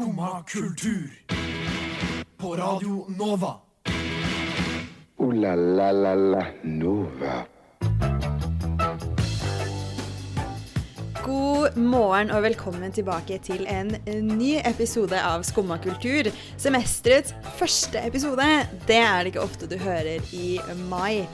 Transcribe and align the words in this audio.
Skumma 0.00 0.44
kultur. 0.48 1.10
På 2.36 2.56
Radio 2.56 3.06
Nova. 3.18 3.54
O-la-la-la-la 5.16 6.46
Nova. 6.62 7.44
God 11.24 11.76
morgen 11.76 12.30
og 12.30 12.42
velkommen 12.42 12.92
tilbake 12.92 13.38
til 13.44 13.66
en 13.68 13.92
ny 14.38 14.56
episode 14.64 15.20
av 15.20 15.44
Skumma 15.44 15.76
kultur. 15.84 16.32
Semesterets 16.56 17.36
første 17.60 18.00
episode. 18.00 18.48
Det 18.88 18.96
er 18.96 19.20
det 19.20 19.34
ikke 19.34 19.44
ofte 19.44 19.68
du 19.68 19.76
hører 19.84 20.24
i 20.32 20.56
mai. 20.88 21.26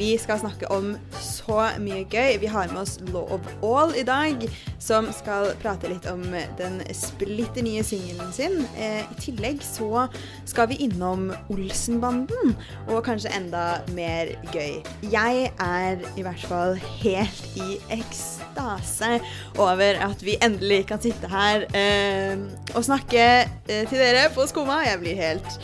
Vi 0.00 0.14
skal 0.18 0.38
snakke 0.40 0.68
om 0.72 0.94
så 1.20 1.66
mye 1.76 2.06
gøy. 2.08 2.38
Vi 2.40 2.48
har 2.48 2.70
med 2.72 2.80
oss 2.80 2.94
Law 3.12 3.34
of 3.34 3.48
All 3.60 3.90
i 4.00 4.04
dag, 4.08 4.46
som 4.80 5.10
skal 5.12 5.50
prate 5.60 5.90
litt 5.92 6.06
om 6.08 6.22
den 6.56 6.78
splitter 6.96 7.60
nye 7.66 7.82
singelen 7.84 8.30
sin. 8.32 8.62
Eh, 8.80 9.02
I 9.04 9.18
tillegg 9.20 9.60
så 9.60 10.06
skal 10.48 10.70
vi 10.70 10.78
innom 10.86 11.26
Olsenbanden, 11.52 12.54
og 12.88 13.02
kanskje 13.04 13.34
enda 13.36 13.82
mer 13.92 14.32
gøy. 14.54 14.80
Jeg 15.12 15.50
er 15.60 16.00
i 16.16 16.24
hvert 16.24 16.48
fall 16.48 16.80
helt 17.02 17.60
i 17.60 17.76
ekstase 17.98 19.18
over 19.60 20.00
at 20.08 20.24
vi 20.24 20.38
endelig 20.40 20.86
kan 20.94 21.04
sitte 21.04 21.28
her 21.28 21.68
eh, 21.76 22.40
og 22.72 22.88
snakke 22.88 23.28
eh, 23.44 23.84
til 23.84 24.00
dere 24.00 24.30
på 24.32 24.48
Skumma. 24.48 24.80
Jeg 24.88 25.04
blir 25.04 25.20
helt 25.20 25.60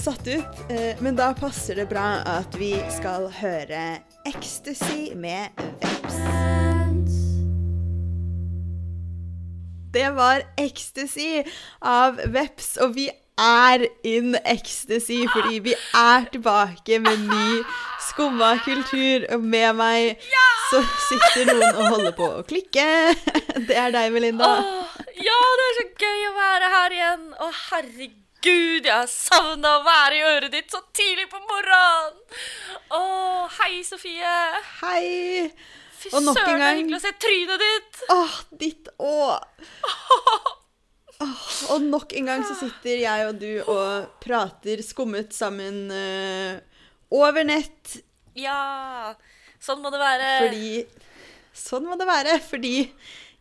satt 0.00 0.26
ut. 0.28 0.58
Eh, 0.70 0.96
men 1.00 1.16
da 1.16 1.32
passer 1.36 1.80
det 1.80 1.88
bra 1.90 2.20
at 2.26 2.58
vi 2.60 2.74
skal 2.92 3.30
høre 3.40 4.00
Ecstasy 4.28 5.14
med 5.16 5.48
Veps. 5.82 6.18
Det 9.92 10.10
var 10.14 10.44
Ecstasy 10.60 11.42
av 11.80 12.20
Veps, 12.28 12.76
og 12.84 12.94
vi 12.98 13.08
er 13.38 13.86
in 14.06 14.34
ecstasy 14.44 15.20
fordi 15.32 15.60
vi 15.68 15.74
er 15.96 16.26
tilbake 16.32 16.98
med 17.02 17.24
ny 17.30 17.62
skumma 18.08 18.56
kultur. 18.64 19.26
Og 19.34 19.44
med 19.44 19.78
meg 19.78 20.28
så 20.68 20.82
sitter 21.06 21.52
noen 21.52 21.68
og 21.70 21.92
holder 21.94 22.16
på 22.18 22.30
å 22.40 22.46
klikke. 22.48 22.88
Det 23.68 23.76
er 23.78 23.94
deg, 23.94 24.12
Melinda. 24.14 24.50
Ja, 25.18 25.38
det 25.60 25.68
er 25.68 25.76
så 25.80 25.86
gøy 25.98 26.26
å 26.28 26.34
være 26.36 26.72
her 26.74 26.96
igjen. 26.98 27.28
Å, 27.38 27.50
herregud, 27.68 28.27
jeg 28.46 28.92
har 28.92 29.08
savna 29.10 29.78
å 29.78 29.84
være 29.86 30.18
i 30.18 30.22
øret 30.22 30.52
ditt 30.52 30.70
så 30.70 30.80
tidlig 30.94 31.26
på 31.30 31.40
morgenen. 31.42 32.20
Å, 32.94 33.02
hei, 33.58 33.82
Sofie. 33.84 34.36
Hei. 34.82 35.50
Fy 35.98 36.12
søren, 36.12 36.30
det 36.30 36.68
er 36.68 36.76
hyggelig 36.78 37.00
å 37.00 37.02
se 37.02 37.12
trynet 37.18 37.64
ditt. 37.64 38.02
Åh, 38.14 38.36
ditt 38.60 38.90
òg. 39.02 39.42
Og 41.74 41.82
nok 41.82 42.14
en 42.14 42.28
gang 42.30 42.44
så 42.46 42.54
sitter 42.54 43.00
jeg 43.02 43.24
og 43.26 43.40
du 43.40 43.50
og 43.64 44.20
prater 44.22 44.78
skummet 44.86 45.34
sammen 45.34 45.88
uh, 45.90 46.60
over 47.10 47.42
nett. 47.42 47.96
Ja, 48.38 49.16
sånn 49.58 49.82
må 49.82 49.90
det 49.90 49.98
være. 49.98 50.28
Fordi 50.44 50.70
Sånn 51.58 51.88
må 51.88 51.96
det 51.98 52.06
være. 52.06 52.38
Fordi 52.38 52.76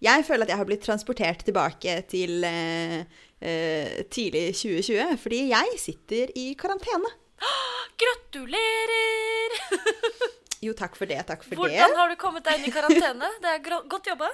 jeg 0.01 0.25
føler 0.25 0.45
at 0.47 0.53
jeg 0.53 0.61
har 0.61 0.69
blitt 0.69 0.85
transportert 0.85 1.45
tilbake 1.45 1.99
til 2.09 2.41
eh, 2.45 3.05
eh, 3.41 4.03
tidlig 4.13 4.51
2020. 4.57 5.17
Fordi 5.23 5.39
jeg 5.51 5.67
sitter 5.81 6.25
i 6.35 6.51
karantene. 6.59 7.09
Gratulerer! 7.97 9.51
Jo, 10.65 10.71
takk 10.73 10.95
for 10.97 11.05
det. 11.05 11.19
Takk 11.29 11.43
for 11.45 11.53
Hvordan 11.53 11.91
det. 11.93 11.97
har 11.99 12.09
du 12.09 12.15
kommet 12.17 12.41
deg 12.47 12.57
inn 12.57 12.65
i 12.65 12.71
karantene? 12.73 13.27
Det 13.43 13.49
er 13.51 13.59
godt 13.85 14.07
jobba. 14.09 14.25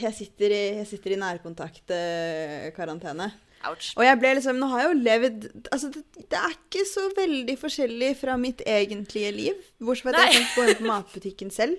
Jeg 0.00 0.14
sitter 0.16 0.48
i, 0.56 0.60
jeg 0.80 0.86
sitter 0.88 1.12
i 1.12 1.18
nærkontaktkarantene. 1.20 3.26
Ouch. 3.68 3.90
Og 4.00 4.04
jeg 4.06 4.16
ble 4.16 4.30
liksom 4.38 4.56
Nå 4.56 4.70
har 4.72 4.80
jeg 4.80 4.88
jo 4.88 4.96
levd 5.04 5.42
Altså, 5.68 5.90
det, 5.92 6.00
det 6.32 6.38
er 6.38 6.48
ikke 6.54 6.80
så 6.88 7.02
veldig 7.12 7.56
forskjellig 7.60 8.14
fra 8.16 8.38
mitt 8.40 8.64
egentlige 8.64 9.28
liv. 9.36 9.52
Bortsett 9.84 10.08
fra 10.08 10.16
at 10.24 10.32
jeg 10.32 10.40
kan 10.40 10.48
gå 10.56 10.64
inn 10.64 10.80
på 10.80 10.88
matbutikken 10.88 11.52
selv. 11.52 11.76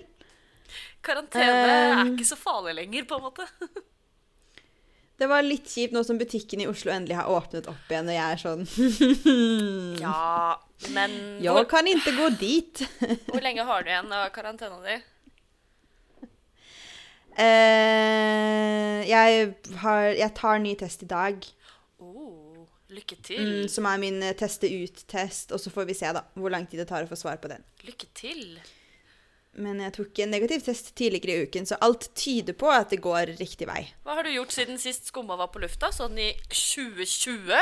Karantene 1.02 1.50
er 1.50 1.98
Um, 2.04 2.14
ikke 2.14 2.28
så 2.30 2.38
farlig 2.38 2.78
lenger, 2.78 3.02
på 3.10 3.18
en 3.18 3.26
måte. 3.26 3.42
Det 5.20 5.28
var 5.30 5.44
litt 5.44 5.68
kjipt 5.70 5.92
nå 5.94 6.00
som 6.06 6.18
butikken 6.18 6.62
i 6.64 6.66
Oslo 6.66 6.90
endelig 6.90 7.14
har 7.18 7.28
åpnet 7.30 7.68
opp 7.70 7.90
igjen, 7.92 8.08
og 8.10 8.16
jeg 8.16 8.32
er 8.32 8.40
sånn 8.40 8.64
Ja, 10.02 10.56
men 10.96 11.14
Jeg 11.44 11.52
hvor, 11.54 11.66
kan 11.70 11.86
ikke 11.86 12.14
gå 12.16 12.30
dit. 12.40 12.82
hvor 13.30 13.44
lenge 13.44 13.66
har 13.68 13.84
du 13.84 13.90
igjen 13.92 14.12
av 14.16 14.30
karantena 14.34 14.80
di? 14.82 14.96
Uh, 17.32 19.00
jeg, 19.08 19.54
har, 19.80 20.02
jeg 20.18 20.34
tar 20.36 20.58
ny 20.60 20.74
test 20.80 21.04
i 21.06 21.08
dag, 21.08 21.46
Oh, 22.02 22.66
lykke 22.92 23.16
til. 23.24 23.40
mm, 23.62 23.68
som 23.72 23.86
er 23.88 24.00
min 24.02 24.18
eh, 24.26 24.34
teste 24.36 24.68
ut-test. 24.68 25.52
Og 25.54 25.60
så 25.62 25.70
får 25.72 25.86
vi 25.88 25.94
se 25.96 26.10
da, 26.12 26.24
hvor 26.34 26.50
lang 26.52 26.66
tid 26.68 26.82
det 26.82 26.88
tar 26.90 27.06
å 27.06 27.08
få 27.08 27.16
svar 27.16 27.38
på 27.40 27.48
den. 27.52 27.62
Lykke 27.86 28.08
til. 28.18 28.42
Men 29.60 29.82
jeg 29.84 29.92
tok 29.98 30.18
en 30.24 30.30
negativ 30.32 30.62
test 30.64 30.94
tidligere 30.96 31.34
i 31.34 31.46
uken, 31.48 31.66
så 31.68 31.76
alt 31.84 32.06
tyder 32.16 32.56
på 32.56 32.70
at 32.72 32.92
det 32.94 33.02
går 33.04 33.34
riktig 33.36 33.68
vei. 33.68 33.82
Hva 34.06 34.16
har 34.16 34.24
du 34.24 34.32
gjort 34.32 34.54
siden 34.54 34.80
sist 34.80 35.10
Skumma 35.10 35.36
var 35.36 35.50
på 35.52 35.60
lufta? 35.60 35.90
Sånn 35.92 36.16
i 36.16 36.30
2020? 36.48 37.52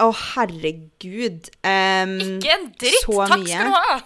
Å, 0.00 0.08
herregud. 0.34 1.48
Um, 1.64 2.14
Ikke 2.36 2.52
en 2.56 2.68
dritt! 2.80 3.08
Takk 3.08 3.46
skal 3.48 3.68
du 3.68 3.76
ha! 3.76 4.00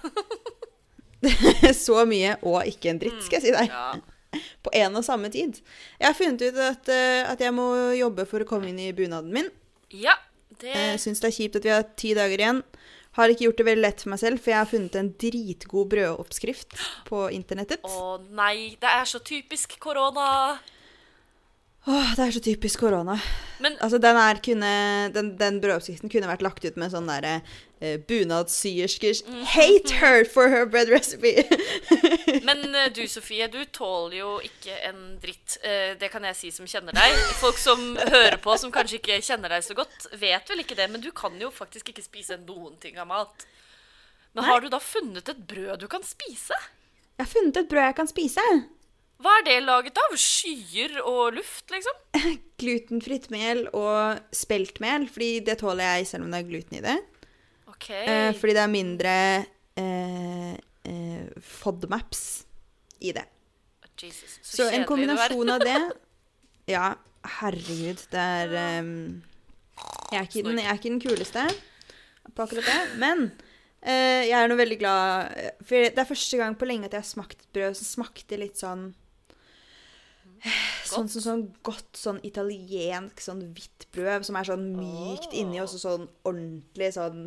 så 1.86 2.02
mye 2.08 2.36
og 2.44 2.66
ikke 2.68 2.92
en 2.92 3.00
dritt, 3.02 3.22
skal 3.26 3.40
jeg 3.40 3.46
si 3.48 3.54
deg. 3.54 3.72
Ja. 3.72 3.94
På 4.66 4.72
en 4.74 4.98
og 4.98 5.06
samme 5.06 5.30
tid. 5.34 5.60
Jeg 6.00 6.08
har 6.08 6.16
funnet 6.18 6.42
ut 6.42 6.58
at, 6.58 6.90
eh, 6.90 7.22
at 7.30 7.42
jeg 7.42 7.54
må 7.54 7.68
jobbe 7.94 8.26
for 8.30 8.42
å 8.42 8.48
komme 8.48 8.70
inn 8.70 8.80
i 8.82 8.92
bunaden 8.96 9.30
min. 9.34 9.50
ja, 9.94 10.16
det 10.60 10.70
Jeg 10.74 10.98
syns 11.02 11.22
det 11.22 11.30
er 11.30 11.34
kjipt 11.34 11.58
at 11.58 11.66
vi 11.66 11.72
har 11.74 11.86
ti 11.98 12.14
dager 12.14 12.42
igjen. 12.42 12.60
Har 13.14 13.30
ikke 13.30 13.46
gjort 13.46 13.60
det 13.60 13.66
veldig 13.68 13.84
lett 13.84 14.02
for 14.02 14.12
meg 14.14 14.20
selv, 14.24 14.42
for 14.42 14.50
jeg 14.50 14.58
har 14.58 14.70
funnet 14.70 14.96
en 14.98 15.10
dritgod 15.22 15.90
brødoppskrift 15.92 16.78
på 17.06 17.24
internettet. 17.34 17.84
Å 17.86 18.16
nei, 18.34 18.74
det 18.82 18.90
er 18.90 19.06
så 19.06 19.22
typisk 19.22 19.76
korona. 19.82 20.56
Åh, 21.86 22.14
det 22.16 22.24
er 22.24 22.30
så 22.32 22.40
typisk 22.40 22.80
korona. 22.80 23.18
Men 23.60 23.74
Altså, 23.84 23.98
den, 24.00 24.16
er 24.16 24.38
kunne, 24.44 24.68
den, 25.12 25.26
den 25.36 25.58
brødoppskriften 25.60 26.08
kunne 26.12 26.28
vært 26.30 26.42
lagt 26.44 26.64
ut 26.64 26.78
med 26.80 26.92
sånn 26.94 27.08
derre 27.10 27.34
eh, 27.80 27.98
bunadssyerskers 28.08 29.20
Mhm. 29.28 29.42
Hate 29.52 29.98
her 30.00 30.24
for 30.24 30.48
her 30.48 30.64
bread 30.64 30.88
recipe. 30.88 31.44
Men 32.48 32.64
eh, 32.74 32.88
du, 32.96 33.02
Sofie, 33.08 33.48
du 33.52 33.60
tåler 33.76 34.16
jo 34.22 34.30
ikke 34.48 34.78
en 34.88 35.02
dritt. 35.20 35.58
Eh, 35.62 35.92
Det 36.00 36.08
kan 36.12 36.24
jeg 36.24 36.36
si 36.40 36.50
som 36.56 36.64
kjenner 36.68 36.96
deg. 36.96 37.18
Folk 37.40 37.60
som 37.60 37.82
hører 38.00 38.38
på, 38.40 38.56
som 38.60 38.72
kanskje 38.72 39.02
ikke 39.02 39.20
kjenner 39.20 39.52
deg 39.52 39.64
så 39.68 39.76
godt, 39.76 40.08
vet 40.20 40.48
vel 40.54 40.64
ikke 40.64 40.78
det, 40.80 40.88
men 40.90 41.04
du 41.04 41.10
kan 41.12 41.36
jo 41.40 41.50
faktisk 41.52 41.92
ikke 41.92 42.04
spise 42.06 42.40
noen 42.46 42.78
ting 42.80 42.96
av 42.98 43.10
mat. 43.12 43.44
Men 44.34 44.48
har 44.48 44.64
du 44.64 44.70
da 44.72 44.80
funnet 44.82 45.28
et 45.30 45.44
brød 45.46 45.84
du 45.84 45.86
kan 45.92 46.02
spise? 46.02 46.56
Jeg 47.14 47.22
har 47.22 47.30
funnet 47.30 47.60
et 47.60 47.68
brød 47.70 47.84
jeg 47.92 47.96
kan 48.00 48.08
spise. 48.10 48.46
Hva 49.24 49.38
er 49.40 49.44
det 49.46 49.56
laget 49.64 49.98
av? 50.02 50.14
Skyer 50.20 50.98
og 51.00 51.38
luft, 51.38 51.64
liksom? 51.72 52.00
Glutenfritt 52.60 53.30
mel 53.32 53.64
og 53.72 54.20
speltmel, 54.36 55.06
fordi 55.08 55.38
det 55.46 55.56
tåler 55.62 55.96
jeg 55.96 56.10
selv 56.10 56.26
om 56.26 56.34
det 56.34 56.42
er 56.42 56.48
gluten 56.50 56.78
i 56.78 56.82
det. 56.84 56.96
Okay. 57.72 58.02
Eh, 58.04 58.30
fordi 58.36 58.56
det 58.56 58.62
er 58.62 58.72
mindre 58.72 59.14
eh, 59.80 60.50
eh, 60.90 61.24
FODMAPs 61.40 62.24
i 63.00 63.14
det. 63.16 63.24
Jesus, 64.02 64.38
så, 64.42 64.56
Så 64.56 64.64
en 64.74 64.84
kombinasjon 64.84 65.50
av 65.54 65.62
det 65.62 65.76
Ja, 66.74 66.88
herregud, 67.38 68.00
det 68.10 68.20
er 68.20 68.80
um, 68.82 69.22
jeg, 70.10 70.18
er 70.18 70.26
ikke 70.26 70.42
den, 70.48 70.58
jeg 70.58 70.68
er 70.68 70.80
ikke 70.80 70.90
den 70.90 71.00
kuleste 71.00 71.44
på 72.34 72.44
akkurat 72.44 72.66
det, 72.66 72.80
men 72.98 73.22
eh, 73.84 74.26
jeg 74.26 74.34
er 74.34 74.50
nå 74.50 74.56
veldig 74.58 74.78
glad 74.80 75.38
For 75.62 75.86
det 75.86 76.00
er 76.00 76.08
første 76.08 76.40
gang 76.40 76.56
på 76.58 76.68
lenge 76.68 76.88
at 76.88 76.96
jeg 76.96 77.04
har 77.04 77.08
smakt 77.08 77.38
et 77.38 77.50
brød 77.54 77.78
som 77.78 77.90
smakte 78.00 78.40
litt 78.40 78.58
sånn 78.60 78.88
Sånn 80.94 81.08
som 81.08 81.22
sånn 81.24 81.42
godt 81.64 81.96
sånn 81.96 82.20
italiensk 82.26 83.22
sånn 83.24 83.40
hvitt 83.56 83.86
brød 83.94 84.26
som 84.28 84.36
er 84.36 84.46
sånn 84.50 84.66
mykt 84.76 85.32
inni, 85.32 85.60
og 85.62 85.70
så 85.72 85.80
sånn 85.80 86.04
ordentlig 86.28 86.90
sånn 86.94 87.22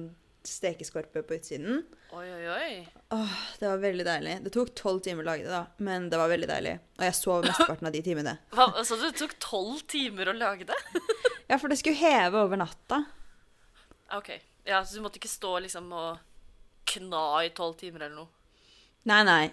stekeskorpe 0.47 1.24
på 1.27 1.36
utsiden. 1.36 1.81
Oi, 2.15 2.24
oi, 2.31 2.45
oi. 2.53 2.69
Åh, 3.12 3.33
det 3.59 3.68
var 3.68 3.81
veldig 3.83 4.06
deilig. 4.07 4.36
Det 4.45 4.53
tok 4.56 4.71
tolv 4.80 5.01
timer 5.03 5.25
å 5.25 5.27
lage 5.31 5.44
det, 5.44 5.51
da, 5.51 5.65
men 5.83 6.07
det 6.12 6.19
var 6.21 6.31
veldig 6.31 6.47
deilig. 6.47 6.75
Og 7.00 7.03
jeg 7.03 7.18
sov 7.18 7.44
mesteparten 7.44 7.89
av 7.89 7.97
de 7.97 8.03
timene. 8.06 8.38
Hva, 8.56 8.69
altså, 8.80 8.95
det 9.01 9.12
tok 9.19 9.36
tolv 9.44 9.81
timer 9.92 10.31
å 10.31 10.38
lage 10.38 10.69
det? 10.69 10.80
Ja, 11.47 11.56
for 11.56 11.71
det 11.71 11.77
skulle 11.80 11.95
heve 11.95 12.42
over 12.44 12.59
natta. 12.59 12.97
OK. 14.18 14.33
Ja, 14.68 14.81
Så 14.83 14.97
du 14.97 15.03
måtte 15.06 15.15
ikke 15.15 15.31
stå 15.31 15.53
liksom 15.63 15.86
og 15.95 16.18
kna 16.92 17.21
i 17.47 17.53
tolv 17.56 17.77
timer 17.80 18.03
eller 18.03 18.18
noe? 18.25 18.27
Nei, 19.07 19.21
nei. 19.24 19.45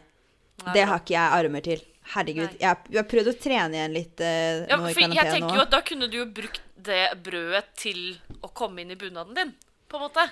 Det 0.75 0.85
har 0.87 1.01
ikke 1.03 1.15
jeg 1.17 1.39
armer 1.41 1.65
til. 1.67 1.83
Herregud. 2.15 2.45
Nei. 2.51 2.59
Jeg, 2.61 2.77
har- 2.99 3.09
prøvd 3.09 3.29
å 3.33 3.35
trene 3.41 3.79
igjen 3.79 3.95
litt 3.97 4.21
eh, 4.21 4.67
Ja, 4.69 4.77
nå 4.77 4.91
i 4.91 4.95
jeg 4.95 5.31
tenker 5.33 5.57
jo 5.57 5.63
at 5.65 5.71
Da 5.73 5.81
kunne 5.89 6.09
du 6.13 6.19
jo 6.19 6.27
brukt 6.37 6.61
det 6.85 7.03
brødet 7.25 7.65
til 7.81 8.01
å 8.45 8.51
komme 8.53 8.83
inn 8.85 8.91
i 8.93 8.97
bunaden 9.01 9.35
din, 9.39 9.55
på 9.89 9.97
en 9.97 10.03
måte. 10.05 10.27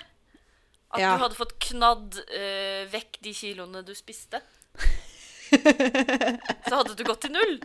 At 0.93 0.99
Ja. 1.01 1.15
du 1.17 1.23
hadde 1.23 1.35
fått 1.39 1.55
knadd 1.59 2.19
eh, 2.29 2.83
vekk 2.93 3.17
de 3.25 3.33
kiloene 3.33 3.81
du 3.83 3.95
spiste. 3.97 4.37
Så 5.49 6.75
hadde 6.75 6.93
du 6.97 7.03
gått 7.07 7.21
til 7.25 7.33
null. 7.33 7.57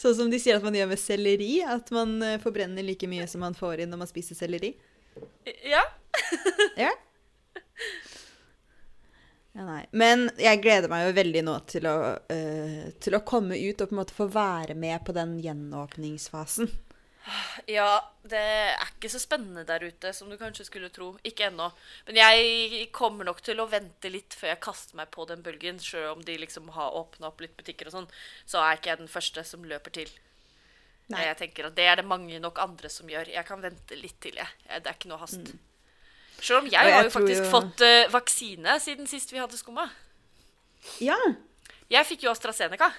Sånn 0.00 0.14
som 0.18 0.30
de 0.32 0.38
sier 0.42 0.58
at 0.58 0.64
man 0.66 0.74
gjør 0.76 0.90
med 0.92 1.00
selleri. 1.00 1.62
At 1.64 1.90
man 1.94 2.16
eh, 2.24 2.36
forbrenner 2.42 2.84
like 2.84 3.08
mye 3.10 3.26
som 3.30 3.40
man 3.44 3.56
får 3.56 3.80
inn 3.84 3.92
når 3.94 4.02
man 4.04 4.10
spiser 4.10 4.36
selleri. 4.38 4.74
Ja. 5.64 5.82
Ja. 6.78 6.92
Ja, 9.54 9.64
nei. 9.68 9.82
Men 9.94 10.26
jeg 10.40 10.62
gleder 10.64 10.90
meg 10.90 11.06
jo 11.06 11.14
veldig 11.14 11.42
nå 11.46 11.58
til 11.70 11.86
å, 11.86 11.98
uh, 12.18 12.86
til 13.02 13.14
å 13.14 13.22
komme 13.26 13.58
ut 13.58 13.80
og 13.84 13.90
på 13.90 13.94
en 13.94 14.00
måte 14.00 14.16
få 14.16 14.26
være 14.34 14.74
med 14.74 15.04
på 15.06 15.14
den 15.14 15.36
gjenåpningsfasen. 15.44 16.72
Ja, 17.70 18.04
det 18.28 18.40
er 18.40 18.90
ikke 18.90 19.08
så 19.08 19.20
spennende 19.22 19.62
der 19.64 19.86
ute 19.86 20.10
som 20.12 20.28
du 20.28 20.36
kanskje 20.36 20.66
skulle 20.68 20.90
tro. 20.92 21.14
Ikke 21.24 21.46
ennå. 21.48 21.70
Men 22.08 22.18
jeg 22.20 22.88
kommer 22.92 23.24
nok 23.24 23.40
til 23.46 23.62
å 23.62 23.68
vente 23.70 24.10
litt 24.12 24.36
før 24.36 24.52
jeg 24.52 24.62
kaster 24.66 24.98
meg 24.98 25.08
på 25.14 25.24
den 25.30 25.44
bølgen. 25.44 25.80
Sjøl 25.80 26.10
om 26.10 26.24
de 26.26 26.36
liksom 26.42 26.68
har 26.74 26.98
åpna 26.98 27.30
opp 27.30 27.40
litt 27.40 27.56
butikker 27.56 27.88
og 27.88 27.96
sånn, 27.96 28.10
så 28.44 28.60
er 28.60 28.76
ikke 28.76 28.92
jeg 28.92 29.02
den 29.04 29.12
første 29.12 29.46
som 29.48 29.64
løper 29.64 29.96
til. 30.02 30.12
Nei. 31.12 31.24
Jeg 31.28 31.38
tenker 31.40 31.68
at 31.68 31.76
Det 31.76 31.86
er 31.88 32.00
det 32.00 32.08
mange 32.08 32.40
nok 32.40 32.60
andre 32.60 32.90
som 32.92 33.08
gjør. 33.08 33.32
Jeg 33.32 33.48
kan 33.48 33.64
vente 33.64 33.96
litt 33.96 34.20
til, 34.24 34.36
jeg. 34.40 34.60
Det 34.68 34.84
er 34.84 34.98
ikke 34.98 35.12
noe 35.12 35.22
hast. 35.24 35.54
Sjøl 36.40 36.58
om 36.62 36.66
jeg. 36.68 36.72
Jeg 36.76 36.92
har 36.94 37.04
jo 37.06 37.10
faktisk 37.14 37.44
jo- 37.44 37.50
fått 37.50 37.80
uh, 37.86 38.08
vaksine 38.12 38.78
siden 38.80 39.06
sist 39.08 39.30
vi 39.32 39.38
hadde 39.38 39.56
skumma. 39.58 39.88
Ja. 41.00 41.16
Jeg 41.90 42.06
fikk 42.06 42.24
jo 42.26 42.30
AstraZeneca. 42.34 42.90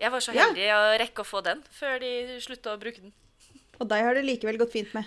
Jeg 0.00 0.10
var 0.10 0.20
så 0.20 0.34
Ja. 0.34 0.48
heldig 0.48 0.68
å 0.74 0.98
rekke 0.98 1.22
å 1.22 1.28
få 1.28 1.42
den 1.44 1.62
før 1.70 2.00
de 2.00 2.40
slutta 2.42 2.74
å 2.74 2.80
bruke 2.80 3.00
den. 3.00 3.12
Og 3.80 3.88
deg 3.88 4.02
har 4.04 4.14
det 4.14 4.24
likevel 4.26 4.58
gått 4.58 4.72
fint 4.72 4.92
med. 4.94 5.04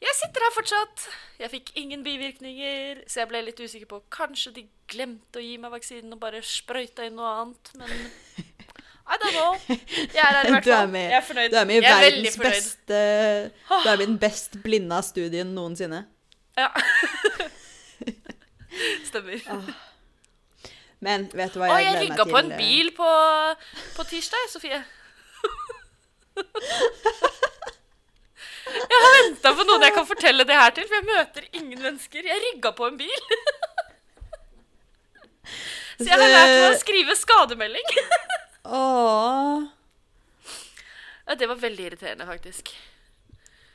Jeg 0.00 0.14
sitter 0.18 0.40
her 0.42 0.52
fortsatt. 0.54 1.04
Jeg 1.38 1.50
fikk 1.50 1.70
ingen 1.80 2.02
bivirkninger, 2.04 3.04
så 3.08 3.22
jeg 3.22 3.28
ble 3.30 3.42
litt 3.46 3.60
usikker 3.60 3.86
på 3.88 4.02
Kanskje 4.10 4.52
de 4.54 4.64
glemte 4.90 5.38
å 5.40 5.42
gi 5.44 5.56
meg 5.58 5.70
vaksinen 5.72 6.12
og 6.12 6.20
bare 6.20 6.42
sprøyta 6.44 7.06
inn 7.06 7.16
noe 7.16 7.30
annet, 7.42 7.70
men 7.78 7.90
I 9.14 9.16
don't 9.20 9.34
know. 9.36 9.54
Jeg 9.68 10.16
er 10.16 10.32
her 10.32 10.46
i 10.48 10.50
hvert 10.54 10.66
er 10.66 10.86
fall. 10.86 10.94
Jeg 10.96 11.12
er 11.18 11.24
fornøyd. 11.28 11.50
du 11.52 11.56
er 11.60 11.64
med 11.68 11.76
i 11.76 11.86
er 11.86 12.00
verdens 12.00 12.36
beste 12.40 13.00
Du 13.68 13.88
er 13.88 13.96
med 13.96 14.02
i 14.02 14.06
den 14.06 14.18
best 14.18 14.56
blinda 14.64 15.02
studien 15.04 15.50
noensinne. 15.54 16.04
Ja. 16.56 16.70
Stemmer. 19.08 19.40
Men 21.04 21.26
vet 21.36 21.52
du 21.54 21.58
hva 21.60 21.66
Å, 21.68 21.70
jeg 21.78 21.84
jeg 21.84 21.84
gleder 21.84 21.98
meg 21.98 22.02
rygga 22.08 22.24
til? 22.24 22.32
på 22.32 22.38
en 22.40 22.52
eh, 22.52 22.58
bil 22.60 22.88
på, 22.96 23.08
på 23.96 24.02
tirsdag, 24.08 24.44
Sofie. 24.52 24.80
Jeg 28.74 28.98
har 29.04 29.12
venta 29.18 29.48
på 29.54 29.62
noen 29.68 29.84
jeg 29.86 29.94
kan 29.94 30.06
fortelle 30.08 30.42
det 30.48 30.56
her 30.56 30.70
til, 30.74 30.86
for 30.88 30.94
jeg 30.98 31.06
møter 31.10 31.42
ingen 31.60 31.80
mennesker. 31.84 32.22
Jeg 32.26 32.42
rygga 32.48 32.70
på 32.74 32.84
en 32.88 32.96
bil. 32.98 33.20
Så 35.94 36.08
jeg 36.08 36.18
har 36.18 36.32
lært 36.32 36.54
meg 36.56 36.70
å 36.72 36.80
skrive 36.80 37.14
skademelding. 37.18 37.88
Åh. 38.64 39.62
Ja, 41.28 41.32
det 41.38 41.46
var 41.48 41.58
veldig 41.60 41.84
irriterende, 41.90 42.26
faktisk. 42.28 42.64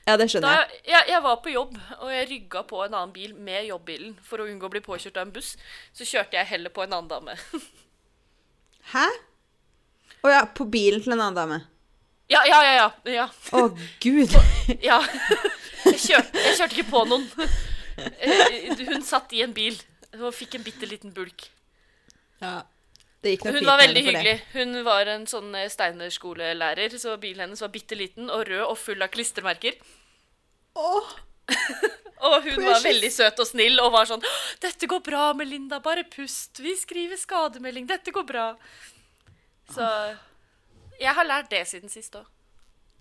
Ja, 0.10 0.16
det 0.18 0.26
skjønner 0.32 0.50
Da, 0.50 0.62
jeg. 0.66 0.82
jeg, 0.90 1.08
jeg 1.14 1.24
var 1.28 1.40
på 1.46 1.52
jobb, 1.54 1.76
og 2.00 2.12
jeg 2.14 2.28
rygga 2.34 2.64
på 2.70 2.82
en 2.86 2.96
annen 2.98 3.14
bil 3.16 3.34
med 3.38 3.68
jobbbilen 3.70 4.16
for 4.26 4.42
å 4.42 4.48
unngå 4.50 4.66
å 4.70 4.74
bli 4.74 4.82
påkjørt 4.86 5.20
av 5.22 5.28
en 5.28 5.34
buss. 5.36 5.52
Så 5.94 6.08
kjørte 6.10 6.40
jeg 6.40 6.50
heller 6.56 6.74
på 6.74 6.84
en 6.86 6.96
annen 6.98 7.12
dame. 7.12 7.36
Hæ? 8.94 9.06
Å 10.26 10.32
ja, 10.34 10.40
på 10.52 10.66
bilen 10.68 11.04
til 11.06 11.14
en 11.16 11.22
annen 11.22 11.38
dame. 11.38 11.60
Ja, 12.30 12.42
ja, 12.46 12.58
ja. 12.66 12.74
ja, 13.06 13.14
ja. 13.14 13.28
Å, 13.58 13.68
gud. 14.04 14.34
Ja. 14.90 15.00
Jeg 15.86 15.96
kjørte, 16.04 16.42
jeg 16.44 16.58
kjørte 16.60 16.76
ikke 16.76 16.90
på 16.92 17.06
noen. 17.10 17.24
Eh, 18.00 18.84
Hun 18.90 19.02
satt 19.08 19.32
i 19.34 19.42
en 19.46 19.54
bil 19.56 19.78
og 20.20 20.34
fikk 20.36 20.58
en 20.60 20.66
bitte 20.66 20.90
liten 20.90 21.14
bulk. 21.16 21.48
Ja. 22.44 22.60
Det 23.20 23.34
gikk 23.34 23.46
nok 23.48 23.58
Hun 23.58 23.68
var 23.68 23.80
veldig 23.82 24.04
hyggelig. 24.06 24.36
Hun 24.54 24.78
var 24.86 25.10
en 25.12 25.26
sånn 25.28 25.56
steinerskolelærer, 25.74 26.94
så 27.02 27.18
bilen 27.20 27.48
hennes 27.48 27.64
var 27.64 27.72
bitte 27.74 27.98
liten 28.00 28.30
og 28.32 28.46
rød 28.48 28.64
og 28.68 28.78
full 28.80 29.02
av 29.04 29.12
klistremerker. 29.12 29.76
Åh, 30.76 31.10
Og 32.30 32.44
hun 32.44 32.60
var 32.66 32.82
veldig 32.84 33.10
søt 33.16 33.40
og 33.40 33.48
snill 33.48 33.80
og 33.80 33.94
var 33.96 34.06
sånn 34.10 34.22
'Dette 34.60 34.86
går 34.92 35.00
bra, 35.06 35.34
Melinda. 35.34 35.80
Bare 35.80 36.04
pust. 36.04 36.60
Vi 36.60 36.76
skriver 36.76 37.16
skademelding. 37.18 37.88
Dette 37.88 38.12
går 38.12 38.26
bra.' 38.28 38.56
Så 39.74 39.86
jeg 41.00 41.14
har 41.16 41.26
lært 41.26 41.50
det 41.50 41.64
siden 41.68 41.90
sist 41.90 42.16
òg. 42.16 42.26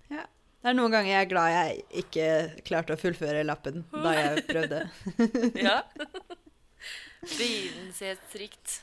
ja. 0.09 0.25
Det 0.59 0.67
er 0.69 0.75
noen 0.75 0.91
ganger 0.91 1.07
jeg 1.13 1.21
er 1.23 1.29
glad 1.31 1.51
jeg 1.53 1.83
ikke 2.01 2.25
klarte 2.67 2.91
å 2.91 2.99
fullføre 2.99 3.45
lappen 3.47 3.85
da 3.93 4.11
jeg 4.11 4.41
prøvde. 4.51 4.81
Ja. 5.67 5.77
Begivenhetsrikt. 7.21 8.81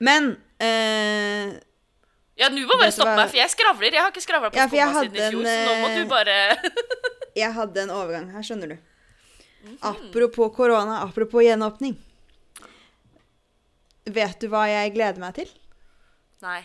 Men 0.00 0.36
eh, 0.58 1.52
Ja, 2.40 2.48
nå 2.48 2.64
må 2.64 2.78
bare 2.80 2.92
stoppe 2.96 3.12
meg, 3.18 3.28
for 3.28 3.36
jeg 3.42 3.52
skravler. 3.52 3.92
Jeg 3.92 4.00
har 4.02 4.08
ikke 4.12 4.24
skravla 4.24 4.48
på 4.50 4.56
Ja, 4.56 4.66
for 4.72 4.76
siden 5.04 5.20
i 5.20 5.26
fjor, 5.28 5.44
en, 5.44 5.52
så 5.52 5.68
nå 5.68 5.74
må 5.82 5.90
eh, 5.92 5.98
du 6.00 6.08
bare 6.10 6.38
jeg 7.36 7.52
hadde 7.56 7.82
en 7.82 7.90
overgang 7.94 8.30
her, 8.32 8.42
skjønner 8.46 8.68
du. 8.74 8.78
Mhm. 9.62 9.76
Apropos 9.82 10.50
korona, 10.56 11.00
apropos 11.06 11.44
gjenåpning. 11.44 11.96
Vet 14.06 14.40
du 14.40 14.48
hva 14.50 14.64
jeg 14.66 14.94
gleder 14.96 15.20
meg 15.22 15.34
til? 15.34 15.48
Nei. 16.42 16.64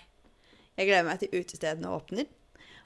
Jeg 0.78 0.88
gleder 0.90 1.06
meg 1.06 1.20
til 1.22 1.30
utestedene 1.38 1.92
åpner. 1.94 2.26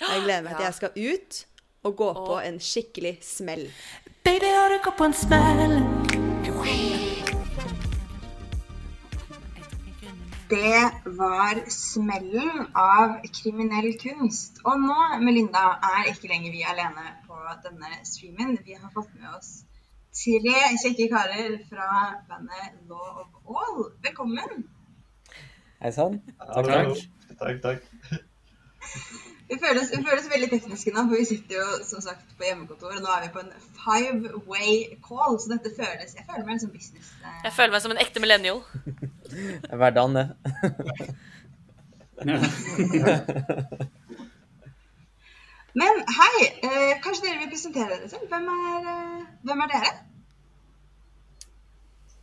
Og 0.02 0.10
jeg 0.10 0.24
gleder 0.26 0.44
meg 0.44 0.56
til 0.58 0.64
Ja. 0.66 0.70
jeg 0.72 0.74
skal 0.74 0.92
ut 0.96 1.46
og 1.84 1.96
gå 1.98 2.14
på 2.14 2.40
en 2.46 2.60
skikkelig 2.60 3.18
smell. 3.24 3.72
Baby, 4.24 4.46
har 4.46 4.70
du 4.70 4.80
gått 4.84 4.98
på 4.98 5.06
en 5.06 5.14
smell? 5.14 5.78
Det 10.50 10.92
var 11.06 11.62
smellen 11.72 12.66
av 12.76 13.22
kriminell 13.42 13.94
kunst. 14.02 14.60
Og 14.68 14.80
nå, 14.84 14.98
Melinda, 15.24 15.78
er 15.82 16.10
ikke 16.12 16.28
lenger 16.28 16.52
vi 16.52 16.64
alene 16.68 17.06
denne 17.66 17.90
streamen. 18.08 18.58
Vi 18.66 18.74
har 18.78 18.90
fått 18.94 19.12
med 19.20 19.30
oss 19.38 19.52
tre 20.12 20.56
kjekke 20.84 21.08
karer 21.14 21.54
fra 21.70 21.88
bandet 22.30 22.66
Law 22.90 23.22
of 23.24 23.30
All. 23.48 23.86
Velkommen. 24.04 24.66
Hei 25.82 25.92
sann. 25.96 26.20
Takk, 26.38 26.98
Takk, 27.40 27.62
takk. 27.64 27.82
Vi 29.52 29.58
føles, 29.60 29.90
vi 29.92 30.00
føles 30.06 30.28
veldig 30.32 30.48
tekniske 30.52 30.92
nå, 30.96 31.02
for 31.10 31.16
vi 31.20 31.26
sitter 31.28 31.58
jo 31.58 31.66
som 31.84 32.02
sagt 32.04 32.36
på 32.40 32.46
hjemmekontor. 32.48 32.94
Og 32.96 33.02
nå 33.04 33.10
er 33.16 33.26
vi 33.26 33.32
på 33.34 33.42
en 33.44 33.52
five 33.82 34.32
way 34.48 34.76
call, 35.04 35.36
så 35.42 35.52
dette 35.56 35.72
føles 35.76 36.14
Jeg 36.16 36.26
føler 36.30 36.46
meg 36.48 36.62
som 36.62 36.72
business. 36.76 37.10
eh, 37.26 37.40
Jeg 37.48 37.54
føler 37.58 37.72
meg 37.76 37.82
som 37.84 37.92
en 37.96 38.04
ekte 38.04 38.24
millennial. 38.24 38.62
Hverdagen, 39.72 40.16
det. 40.16 40.28
Men 45.74 46.02
hei, 46.20 46.48
eh, 46.68 46.94
kanskje 47.04 47.26
dere 47.30 47.40
vil 47.40 47.50
presentere 47.54 47.90
dere 47.96 48.10
selv? 48.12 48.28
Hvem 48.32 48.48
er, 48.52 48.88
eh, 48.92 49.26
hvem 49.48 49.60
er 49.66 49.70
dere? 49.72 49.92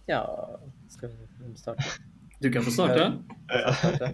Ja, 0.09 0.23
skal 0.93 1.11
vi 1.13 1.55
starte? 1.57 1.85
Du 2.43 2.51
kan 2.53 2.63
få 2.63 2.71
starte. 2.71 3.07
starte? 3.49 4.11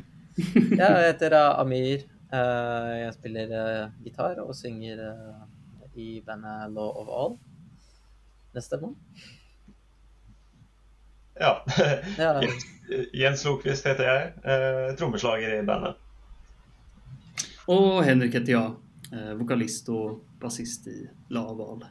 Ja, 0.79 0.89
jeg 0.99 1.13
heter 1.13 1.37
Amir. 1.61 2.05
Eh, 2.33 2.93
Jeg 3.05 3.15
spiller 3.15 3.51
eh, 3.59 3.91
gitar 4.05 4.39
og 4.43 4.55
synger 4.59 5.03
eh, 5.09 5.43
i 5.97 6.21
bandet 6.27 6.73
Law 6.75 6.91
of 7.03 7.09
All. 7.09 7.37
Neste 8.55 8.79
måned. 8.81 8.97
Ja. 11.41 11.53
Ja. 12.19 12.41
Jens 13.23 13.45
Lokvist 13.45 13.87
heter 13.87 14.05
jeg. 14.11 14.33
Eh, 14.45 14.97
trommeslager 14.99 15.61
i 15.61 15.67
bandet. 15.67 15.95
Og 17.67 18.05
Henrik 18.05 18.33
heter 18.35 18.53
jag. 18.53 18.75
Eh, 19.13 19.33
vokalist 19.39 19.89
og 19.93 20.23
bassist 20.41 20.87
i 20.91 21.05
Laval. 21.35 21.85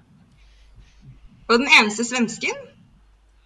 Og 1.48 1.60
den 1.60 1.67
eneste 1.67 2.03
svensken? 2.08 2.58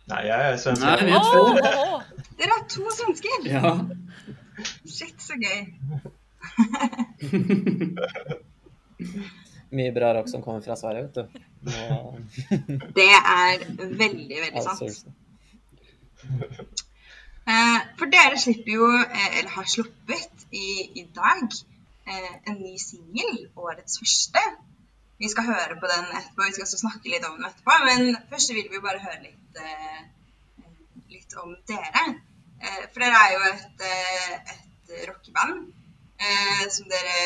Nei, 0.08 0.22
jeg 0.30 0.52
er 0.52 0.58
svensk. 0.62 0.82
Nei, 0.86 0.96
vi 1.04 1.12
er 1.12 1.18
Åh, 1.20 1.26
oh. 1.36 1.52
åh, 1.52 1.96
åh. 1.96 2.02
Dere 2.38 2.52
har 2.54 2.64
to 2.72 2.84
svensker! 2.96 3.40
Ja. 3.50 3.74
Shit, 4.88 5.18
så 5.20 5.36
gøy. 5.42 5.60
Mye 9.78 9.92
bra 9.92 10.14
rock 10.16 10.30
som 10.32 10.42
kommer 10.46 10.62
fra 10.64 10.78
Sverige, 10.80 11.04
vet 11.04 11.16
du. 11.18 11.24
Det 12.98 13.10
er 13.18 13.66
veldig, 13.76 14.38
veldig 14.46 14.64
sant. 14.64 15.12
Eh, 17.48 17.80
For 18.00 18.08
dere 18.12 18.40
slipper 18.40 18.72
jo, 18.78 18.88
eh, 19.02 19.30
eller 19.40 19.52
har 19.58 19.68
sluppet 19.72 20.48
i, 20.52 20.70
i 21.02 21.04
dag, 21.16 21.44
en 22.08 22.60
ny 22.62 22.78
singel, 22.80 23.50
årets 23.56 24.00
første. 24.00 24.40
Vi 25.18 25.30
skal 25.34 25.44
høre 25.50 25.76
på 25.82 25.88
den 25.90 26.06
etterpå, 26.14 26.46
vi 26.46 26.54
skal 26.56 26.66
også 26.68 26.78
snakke 26.84 27.10
litt 27.10 27.26
om 27.26 27.36
den 27.40 27.48
etterpå. 27.50 27.74
Men 27.90 28.02
først 28.30 28.50
vil 28.54 28.70
vi 28.72 28.80
bare 28.84 29.00
høre 29.02 29.22
litt, 29.24 29.54
eh, 29.64 30.02
litt 31.16 31.32
om 31.42 31.50
dere. 31.68 32.04
Eh, 32.62 32.84
For 32.94 33.00
dere 33.02 33.18
er 33.26 33.32
jo 33.34 33.42
et, 33.54 33.78
eh, 33.92 34.34
et 34.54 34.90
rockeband. 35.10 35.56
Eh, 36.20 36.64
som 36.74 36.86
dere 36.90 37.18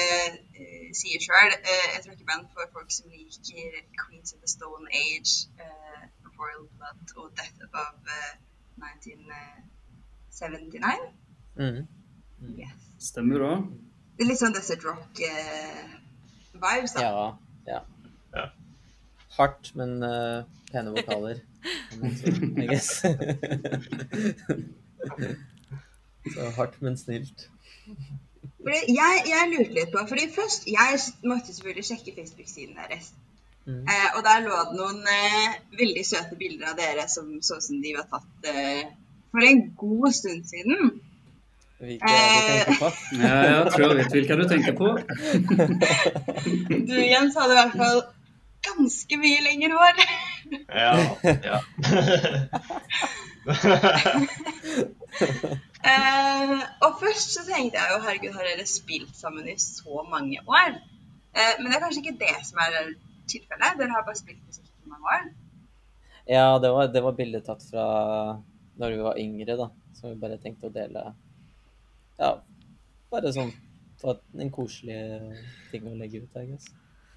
eh, 0.59 0.89
sier 0.93 1.19
sjøl, 1.23 1.51
eh, 1.53 1.89
et 1.97 2.07
rockeband 2.09 2.43
for 2.53 2.63
folk 2.73 2.91
som 2.91 3.09
liker 3.09 3.85
Queens 4.01 4.33
of 4.33 4.39
the 4.41 4.47
Stone 4.51 4.87
Age, 4.91 5.33
eh, 5.59 6.01
Royal 6.39 6.65
Blood 6.77 6.99
og 7.17 7.27
Death 7.37 7.59
Above 7.67 8.01
eh, 8.17 8.33
1979. 8.81 10.99
Mm. 11.59 11.87
Yes. 12.59 12.81
Stemmer 12.99 13.37
bra. 13.39 13.53
Det 14.21 14.27
er 14.27 14.29
litt 14.29 14.43
sånn 14.43 14.53
Desert 14.53 14.83
Rock-vibes, 14.85 16.91
da. 16.93 17.01
Ja. 17.01 17.33
ja. 17.65 17.81
Ja. 18.35 18.43
Hardt, 19.33 19.71
men 19.73 19.97
uh, 20.05 20.45
pene 20.69 20.93
vokaler. 20.93 21.41
I 22.61 22.69
guess. 22.69 23.01
Så 26.35 26.45
hardt, 26.59 26.77
men 26.85 26.93
snilt. 27.01 27.49
Fordi 28.61 28.93
jeg, 28.93 29.25
jeg 29.31 29.49
lurte 29.55 29.73
litt 29.79 29.89
på, 29.89 30.05
fordi 30.13 30.29
først, 30.37 30.69
jeg 30.69 31.01
måtte 31.25 31.49
selvfølgelig 31.55 31.87
sjekke 31.89 32.13
Facebook-siden 32.19 32.77
deres. 32.77 33.09
Mm. 33.65 33.89
Eh, 33.89 34.09
og 34.19 34.21
der 34.29 34.45
lå 34.45 34.53
det 34.69 34.77
noen 34.83 35.01
eh, 35.17 35.49
veldig 35.81 36.05
søte 36.05 36.37
bilder 36.37 36.75
av 36.75 36.77
dere 36.77 37.09
som 37.09 37.41
så 37.41 37.57
ut 37.57 37.65
som 37.65 37.81
de 37.81 37.97
var 37.97 38.05
tatt 38.13 38.37
eh, 38.53 38.85
for 39.33 39.41
en 39.49 39.65
god 39.81 40.13
stund 40.13 40.45
siden. 40.53 41.01
Hvilke 41.81 42.05
er 42.05 42.17
det 42.21 42.37
du 42.37 42.47
tenker 42.51 42.75
på? 42.77 42.89
Ja, 43.17 43.35
jeg 43.41 43.71
tror 43.73 43.83
jeg 43.87 43.97
vet 43.97 44.13
hvilke 44.15 44.35
du 44.37 44.45
tenker 44.51 44.73
på. 44.77 44.89
Du 46.89 46.95
Jens 46.97 47.37
hadde 47.39 47.53
i 47.55 47.57
hvert 47.57 47.77
fall 47.79 48.01
ganske 48.67 49.17
mye 49.21 49.39
lengre 49.47 49.73
hår. 49.81 49.95
Ja. 50.69 50.93
ja. 51.49 51.57
Eh, 55.81 56.51
og 56.85 56.99
først 57.01 57.31
så 57.33 57.41
tenkte 57.41 57.79
jeg 57.79 57.89
jo 57.89 58.03
herregud, 58.03 58.35
har 58.37 58.45
dere 58.45 58.67
spilt 58.69 59.15
sammen 59.17 59.47
i 59.49 59.55
så 59.57 60.03
mange 60.11 60.37
år? 60.45 60.75
Eh, 61.33 61.55
men 61.57 61.71
det 61.71 61.79
er 61.79 61.81
kanskje 61.81 62.03
ikke 62.03 62.19
det 62.19 62.35
som 62.45 62.61
er 62.61 62.91
tilfellet. 63.31 63.79
Dere 63.79 63.95
har 63.95 64.05
bare 64.05 64.19
spilt 64.19 64.43
musikk 64.45 64.69
i 64.69 64.91
mange 64.91 65.15
år. 65.15 65.25
Ja, 66.29 66.45
det 66.61 66.69
var, 66.75 66.91
det 66.93 67.01
var 67.01 67.17
bildet 67.17 67.47
tatt 67.49 67.65
fra 67.65 67.87
når 68.77 68.93
vi 68.93 69.01
var 69.07 69.19
yngre, 69.25 69.57
da. 69.57 69.67
Som 69.97 70.13
vi 70.13 70.21
bare 70.21 70.37
tenkte 70.43 70.69
å 70.69 70.75
dele. 70.75 71.07
Ja, 72.21 72.35
bare 73.11 73.33
sånn 73.33 73.51
en 74.41 74.49
koselig 74.53 74.97
ting 75.71 75.85
å 75.89 75.97
legge 75.97 76.23
ut, 76.23 76.37
I 76.37 76.47
guess. 76.51 76.69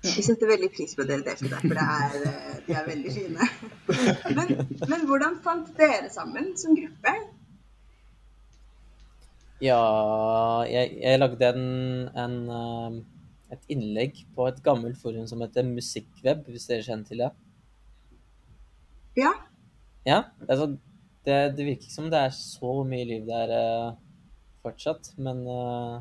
Vi 0.05 0.23
setter 0.25 0.51
veldig 0.51 0.69
pris 0.75 0.93
på 0.97 1.07
dere 1.09 1.25
delte 1.25 1.49
det, 1.49 1.61
for 1.63 1.79
det 1.79 1.85
er, 1.95 2.17
eh, 2.29 2.57
de 2.67 2.75
er 2.77 2.89
veldig 2.91 3.13
fine. 3.15 3.47
Men, 4.37 4.51
men 4.91 5.07
hvordan 5.09 5.39
fant 5.45 5.71
dere 5.79 6.11
sammen 6.13 6.51
som 6.61 6.77
gruppe? 6.77 7.15
Ja, 9.65 9.81
jeg, 10.69 10.99
jeg 11.01 11.23
lagde 11.23 11.51
en, 11.55 11.65
en, 12.21 12.37
um, 12.53 12.99
et 13.55 13.73
innlegg 13.73 14.21
på 14.37 14.49
et 14.51 14.61
gammelt 14.67 15.01
forum 15.01 15.25
som 15.31 15.41
heter 15.45 15.65
Musikkweb, 15.69 16.45
hvis 16.53 16.69
dere 16.69 16.85
kjenner 16.85 17.09
til 17.09 17.25
det. 17.25 17.31
Ja. 19.23 19.33
Ja, 20.05 20.21
altså, 20.51 20.75
det, 21.25 21.39
det 21.57 21.65
virker 21.65 21.87
ikke 21.87 21.97
som 21.97 22.13
det 22.13 22.27
er 22.27 22.35
så 22.37 22.77
mye 22.85 23.09
liv 23.09 23.25
der 23.31 23.57
eh, 23.57 23.93
fortsatt, 24.65 25.13
men 25.21 25.43
uh, 25.47 26.01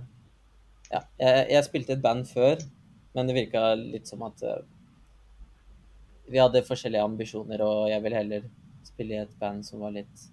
ja, 0.90 1.04
jeg, 1.20 1.46
jeg 1.52 1.68
spilte 1.68 1.94
i 1.94 1.98
et 1.98 2.04
band 2.04 2.28
før, 2.30 2.62
men 3.14 3.30
det 3.30 3.38
virka 3.38 3.74
litt 3.80 4.10
som 4.10 4.24
at 4.28 4.44
uh, 4.48 4.62
vi 6.32 6.40
hadde 6.42 6.64
forskjellige 6.66 7.04
ambisjoner, 7.04 7.64
og 7.66 7.90
jeg 7.92 8.04
ville 8.04 8.20
heller 8.22 8.46
spille 8.88 9.18
i 9.18 9.24
et 9.24 9.34
band 9.40 9.66
som 9.68 9.84
var 9.84 9.96
litt 9.96 10.28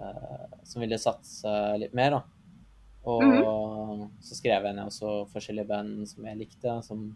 uh, 0.00 0.44
Som 0.68 0.82
ville 0.84 0.98
satse 1.00 1.52
litt 1.80 1.94
mer, 1.96 2.18
da. 2.18 2.24
Og 3.08 3.22
så 4.20 4.36
skrev 4.36 4.66
jeg 4.66 4.76
ned 4.76 4.90
også 4.90 5.22
forskjellige 5.32 5.70
band 5.70 6.02
som 6.10 6.26
jeg 6.28 6.40
likte, 6.42 6.74
som 6.84 7.06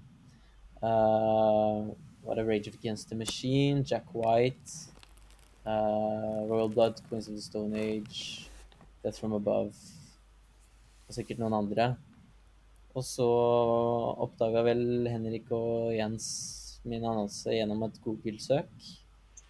var 0.80 2.38
det 2.38 2.46
Rage 2.46 2.72
Against 2.72 3.10
the 3.10 3.18
Machine, 3.18 3.84
Jack 3.84 4.08
White, 4.14 4.92
uh, 5.66 6.46
Royal 6.48 6.68
Blood, 6.68 7.02
Queens 7.08 7.28
of 7.28 7.34
the 7.34 7.42
Stone 7.42 7.76
Age, 7.76 8.48
Death 9.02 9.20
from 9.20 9.32
Above 9.32 9.74
og 11.12 11.16
sikkert 11.21 11.38
noen 11.42 11.57
andre. 11.61 11.87
Og 12.97 13.02
så 13.07 13.28
oppdaga 14.25 14.61
vel 14.66 14.83
Henrik 15.09 15.47
og 15.54 15.95
Jens 15.97 16.26
min 16.88 17.04
annonse 17.07 17.49
gjennom 17.54 17.83
et 17.87 18.00
Google-søk 18.04 18.69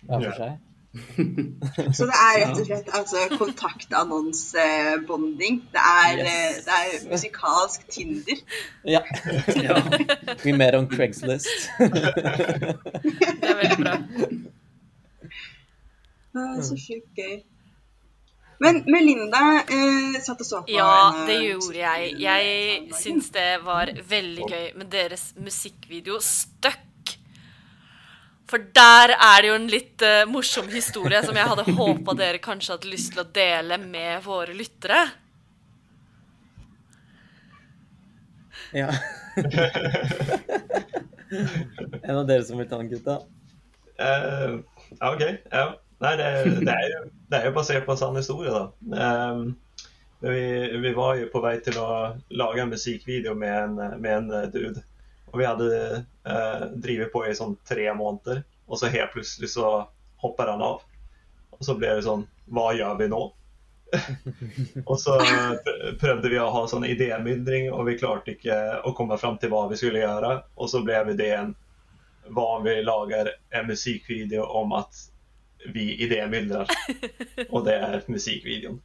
hver 0.03 0.19
for 0.19 0.27
Ja. 0.27 0.33
seg. 0.43 0.53
Så 1.97 2.05
det 2.05 2.13
er 2.21 2.35
rett 2.43 2.59
og 2.61 2.67
slett 2.69 2.89
altså, 2.93 3.17
kontaktannonsebonding. 3.41 5.55
Det, 5.73 5.81
er, 5.81 6.13
Yes. 6.19 6.27
eh, 6.29 6.53
det 6.67 6.75
er 6.77 7.09
musikalsk 7.15 7.81
Tinder. 7.95 8.39
Ja. 8.85 9.01
Ja. 9.65 9.77
Vi 10.45 10.53
mer 10.53 10.77
om 10.77 10.85
Craigslist. 10.93 11.49
Det 11.81 13.49
er 13.49 13.57
veldig 13.63 13.79
bra. 13.81 13.95
Ah, 16.37 16.61
så 16.65 16.77
sjukt 16.81 17.11
gøy. 17.17 17.43
Men 18.59 18.83
Melinda 18.87 19.63
eh, 19.63 20.21
satt 20.23 20.41
og 20.43 20.47
så 20.47 20.61
på 20.67 20.73
Ja, 20.75 21.15
en, 21.15 21.23
eh, 21.23 21.27
det 21.31 21.39
gjorde 21.41 21.79
jeg. 21.81 22.15
Jeg 22.23 22.97
syns 22.99 23.31
det 23.35 23.51
var 23.65 23.91
veldig 24.09 24.49
gøy 24.49 24.67
med 24.79 24.91
deres 24.93 25.33
musikkvideo 25.41 26.21
Stuck. 26.23 27.17
For 28.53 28.61
der 28.77 29.15
er 29.17 29.41
det 29.41 29.49
jo 29.49 29.57
en 29.57 29.71
litt 29.73 30.03
uh, 30.05 30.29
morsom 30.29 30.67
historie 30.69 31.23
som 31.25 31.37
jeg 31.39 31.49
hadde 31.49 31.73
håpa 31.73 32.13
dere 32.19 32.41
kanskje 32.43 32.75
hadde 32.75 32.91
lyst 32.93 33.15
til 33.15 33.23
å 33.23 33.31
dele 33.33 33.79
med 33.81 34.21
våre 34.27 34.53
lyttere. 34.53 35.07
Ja. 38.77 38.93
en 42.03 42.17
av 42.17 42.27
dere 42.29 42.45
som 42.45 42.61
vil 42.61 42.69
ta 42.69 42.77
den, 42.77 42.93
gutta? 42.93 43.23
Eh, 43.97 44.61
ja, 44.99 45.15
OK. 45.15 45.23
Ja. 45.51 45.65
Nei, 46.03 46.17
det, 46.19 46.29
det, 46.67 46.73
er 46.73 46.89
jo, 46.91 47.03
det 47.31 47.39
er 47.39 47.45
jo 47.47 47.55
basert 47.55 47.85
på 47.87 47.95
en 47.95 48.01
sann 48.01 48.17
historie, 48.19 48.51
da. 48.51 49.33
Um, 49.33 49.43
vi, 50.23 50.79
vi 50.83 50.93
var 50.97 51.15
jo 51.19 51.29
på 51.31 51.43
vei 51.43 51.57
til 51.63 51.79
å 51.83 51.91
lage 52.35 52.63
en 52.63 52.73
musikkvideo 52.73 53.35
med 53.39 53.59
en, 53.59 53.77
med 54.03 54.17
en 54.17 54.33
eh, 54.39 54.49
dude. 54.51 54.83
Og 55.33 55.39
vi 55.41 55.47
hadde 55.47 55.69
uh, 56.27 56.65
drevet 56.75 57.13
på 57.13 57.23
i 57.27 57.35
sånn 57.35 57.55
tre 57.69 57.87
måneder, 57.99 58.43
og 58.67 58.81
så 58.81 58.91
helt 58.91 59.15
plutselig 59.15 59.53
så 59.55 59.71
hopper 60.23 60.51
han 60.51 60.63
av. 60.63 60.83
Og 61.59 61.63
så 61.67 61.77
ble 61.79 61.95
det 61.95 62.05
sånn 62.07 62.27
Hva 62.51 62.73
gjør 62.75 62.99
vi 62.99 63.09
nå? 63.13 63.23
og 64.89 64.95
så 64.99 65.19
prøvde 66.01 66.31
vi 66.33 66.39
å 66.41 66.51
ha 66.51 66.65
sånn 66.71 66.87
idémyldring, 66.89 67.71
og 67.71 67.87
vi 67.91 67.99
klarte 68.01 68.35
ikke 68.35 68.59
å 68.89 68.95
komme 68.97 69.19
fram 69.21 69.39
til 69.39 69.53
hva 69.53 69.67
vi 69.71 69.79
skulle 69.79 70.03
gjøre. 70.03 70.35
Og 70.59 70.71
så 70.73 70.83
ble 70.83 70.99
ideen 71.15 71.55
hva 72.31 72.47
om 72.59 72.67
vi 72.67 72.79
lager 72.83 73.35
en 73.51 73.67
musikkvideo 73.71 74.47
om 74.63 74.75
at 74.79 75.09
vi 75.75 75.93
idémyldrer. 76.07 76.71
Og 77.51 77.67
det 77.67 77.77
er 77.79 78.03
musikkvideoen. 78.09 78.81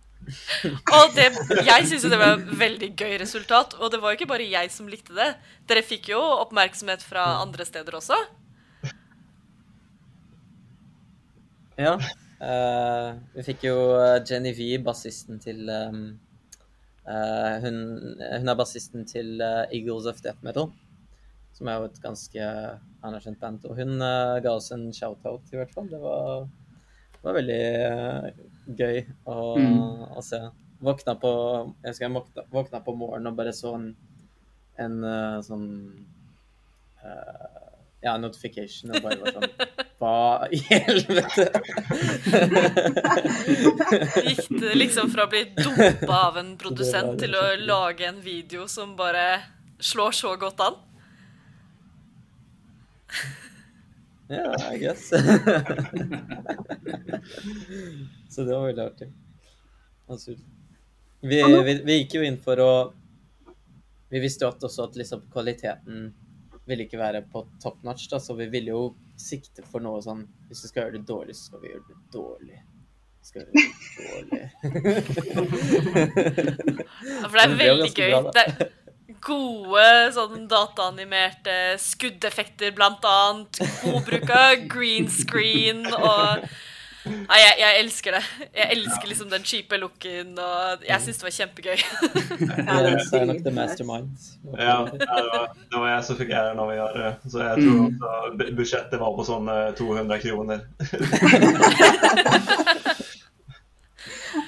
Og 0.97 1.13
det, 1.15 1.27
jeg 1.63 1.87
syns 1.87 2.03
jo 2.03 2.11
det 2.11 2.19
var 2.19 2.35
et 2.35 2.49
veldig 2.59 2.89
gøy 2.99 3.15
resultat. 3.21 3.77
Og 3.79 3.91
det 3.93 4.01
var 4.03 4.11
jo 4.11 4.19
ikke 4.19 4.29
bare 4.33 4.49
jeg 4.49 4.71
som 4.73 4.89
likte 4.91 5.15
det. 5.15 5.31
Dere 5.69 5.85
fikk 5.85 6.11
jo 6.11 6.21
oppmerksomhet 6.43 7.05
fra 7.05 7.29
andre 7.41 7.67
steder 7.67 7.99
også. 7.99 8.17
Ja. 11.77 11.97
Uh, 12.37 13.17
vi 13.33 13.43
fikk 13.47 13.63
jo 13.65 13.77
eh, 13.97 14.19
Jenny 14.29 14.51
V, 14.53 14.75
bassisten 14.85 15.39
til 15.41 15.63
um, 15.73 16.03
uh, 17.09 17.55
hun, 17.63 17.79
hun 18.21 18.51
er 18.51 18.57
bassisten 18.57 19.07
til 19.09 19.41
uh, 19.41 19.65
Eagles 19.73 20.05
of 20.09 20.21
Death 20.21 20.45
Metal, 20.45 20.69
som 21.57 21.69
er 21.69 21.79
jo 21.79 21.87
et 21.89 21.97
ganske 22.03 22.51
anerkjent 23.05 23.41
band. 23.41 23.65
Og 23.65 23.81
hun 23.81 23.97
ga 23.97 24.53
oss 24.53 24.69
en 24.75 24.89
shout-out, 24.93 25.49
i 25.49 25.57
hvert 25.57 25.73
fall. 25.73 25.89
Det 25.89 26.01
var, 26.01 26.45
det 27.17 27.27
var 27.27 27.37
veldig 27.37 27.59
eh, 27.89 28.27
gøy 28.77 28.97
å, 29.25 29.37
Mm. 29.57 30.03
å 30.17 30.21
se. 30.23 30.39
Våkna 30.79 31.15
på 31.17 31.31
Jeg 31.83 31.89
husker 31.89 32.05
jeg 32.05 32.13
våkna, 32.13 32.43
våkna 32.53 32.79
på 32.85 32.93
morgenen 32.95 33.31
og 33.31 33.37
bare 33.39 33.53
så 33.57 33.73
en, 33.79 33.87
en 34.77 34.97
eh, 35.03 35.39
sånn 35.41 35.65
uh, 37.01 37.47
ja, 38.05 38.13
notification 38.21 38.93
og 38.93 39.01
bare 39.01 39.17
var 39.23 39.33
sånn 39.33 39.49
Hva 39.97 40.45
i 40.53 40.59
helvete? 40.69 41.47
Gikk 44.27 44.51
det 44.61 44.75
liksom 44.77 45.09
fra 45.09 45.25
å 45.25 45.31
bli 45.31 45.41
dumpa 45.57 46.19
av 46.27 46.37
en 46.37 46.53
produsent 46.61 47.17
til 47.23 47.33
å 47.33 47.45
lage 47.63 48.05
en 48.05 48.21
video 48.21 48.67
som 48.69 48.93
bare 48.99 49.25
slår 49.81 50.13
så 50.19 50.35
godt 50.37 50.61
an? 50.67 50.77
Ja, 54.27 54.73
I 54.73 54.77
guess. 54.81 55.09
Så 58.29 58.43
det 58.43 58.53
var 58.53 58.65
veldig 58.67 58.83
artig. 58.83 59.07
Altså, 60.07 60.31
vi, 61.21 61.43
vi, 61.63 61.81
vi 61.85 61.97
gikk 62.01 62.13
jo 62.19 62.23
inn 62.27 62.37
for 62.39 62.59
å 62.63 62.71
Vi 64.11 64.19
visste 64.23 64.45
jo 64.45 64.49
at 64.53 64.63
også 64.63 64.83
at 64.87 64.95
liksom 64.99 65.21
kvaliteten 65.33 66.13
ville 66.67 66.83
ikke 66.85 66.99
være 66.99 67.21
på 67.31 67.41
top 67.63 67.81
notch, 67.87 68.09
da, 68.11 68.19
så 68.19 68.35
vi 68.35 68.47
ville 68.51 68.71
jo 68.73 68.95
sikte 69.19 69.63
for 69.67 69.79
noe 69.83 70.01
sånn 70.03 70.25
Hvis 70.49 70.63
vi 70.65 70.67
skal 70.71 70.81
gjøre 70.85 70.97
det 70.99 71.07
dårlig, 71.07 71.35
så 71.35 71.43
skal 71.49 71.61
vi 71.63 71.71
gjøre 71.71 71.85
det 71.87 71.97
dårlig. 72.15 72.59
Vi 73.19 73.25
skal 73.27 73.39
gjøre 73.41 73.51
det 73.51 73.61
dårlig. 73.97 74.43
Ja, 77.07 77.27
For 77.27 77.35
det 77.37 77.43
er 77.45 77.55
veldig 77.59 77.91
gøy. 77.95 78.11
bra. 78.11 78.31
Det 78.35 78.43
gode 79.25 79.87
sånn 80.15 80.47
dataanimerte 80.51 81.55
skuddeffekter, 81.81 82.71
blant 82.77 83.03
annet. 83.07 83.53
God 83.83 84.03
bruk 84.07 84.29
av 84.35 84.51
green 84.71 85.07
screen 85.11 85.85
og 85.93 86.47
Nei, 87.07 87.37
jeg, 87.39 87.53
jeg 87.61 87.75
elsker 87.79 88.11
det. 88.17 88.19
Jeg 88.51 88.67
elsker 88.75 89.07
liksom 89.07 89.29
den 89.31 89.39
kjipe 89.47 89.77
looken, 89.79 90.33
og 90.43 90.81
jeg 90.83 90.99
syns 91.05 91.15
det 91.21 91.23
var 91.23 91.31
kjempegøy. 91.37 91.77
det 91.79 93.15
er 93.15 93.23
nok 93.29 93.39
the 93.45 93.53
mastermind. 93.55 94.11
Ja, 94.59 94.81
det, 94.91 95.07
var, 95.07 95.47
det 95.55 95.79
var 95.79 95.87
jeg 95.93 96.03
som 96.03 96.19
fikk 96.19 96.33
æren 96.35 96.59
av 96.59 96.67
å 96.67 96.75
gjøre 96.75 96.99
det. 97.05 97.13
Så 97.31 97.39
jeg 97.45 97.63
tror 97.63 97.77
Mm. 97.77 97.95
også 97.95 98.11
budsjettet 98.59 98.99
var 98.99 99.15
på 99.15 99.23
sånn 99.29 99.47
eh, 99.53 99.71
200 99.79 100.19
kroner. 100.25 100.59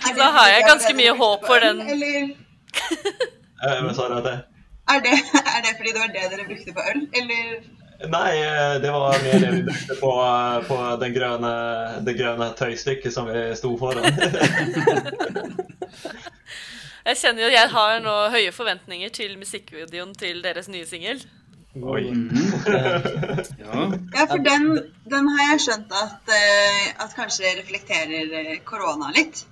så 0.04 0.12
Da 0.20 0.28
har 0.36 0.48
jeg 0.52 0.68
ganske 0.68 0.92
mye 1.00 1.14
håp 1.20 1.42
for 1.48 1.60
den. 1.64 1.80
Eller 1.96 2.36
Eh, 3.60 3.80
Hva 3.84 3.92
sa 3.96 4.08
det? 4.24 4.36
Er 4.94 5.04
det, 5.06 5.18
er 5.56 5.62
det 5.66 5.76
fordi 5.78 5.94
det 5.94 6.02
var 6.02 6.16
det 6.16 6.26
dere 6.34 6.48
brukte 6.48 6.76
på 6.76 6.88
øl, 6.94 7.06
eller? 7.22 7.60
Nei, 8.00 8.36
eh, 8.40 8.76
det 8.80 8.92
var 8.96 9.18
mer 9.24 9.40
det 9.44 9.52
vi 9.52 9.64
brukte 9.68 9.96
på, 10.00 10.12
eh, 10.24 10.60
på 10.70 10.78
den 11.02 11.16
grønne, 11.18 11.54
det 12.08 12.16
grønne 12.20 12.48
tøystykket 12.56 13.14
som 13.14 13.28
vi 13.28 13.42
sto 13.60 13.74
foran. 13.80 14.08
Jeg 17.10 17.18
kjenner 17.18 17.42
jo 17.42 17.50
jeg 17.50 17.70
har 17.72 18.02
nå 18.04 18.16
høye 18.30 18.52
forventninger 18.54 19.10
til 19.16 19.32
musikkvideoen 19.40 20.12
til 20.20 20.44
deres 20.44 20.68
nye 20.70 20.86
singel. 20.86 21.24
Oi. 21.74 22.04
Ja. 23.64 23.86
Ja, 24.14 24.26
for 24.26 24.42
den, 24.44 24.66
den 25.10 25.28
har 25.34 25.42
jeg 25.52 25.62
skjønt 25.64 25.92
at, 25.96 26.32
eh, 26.34 26.86
at 27.04 27.12
kanskje 27.18 27.52
reflekterer 27.60 28.60
korona 28.66 29.12
litt. 29.16 29.44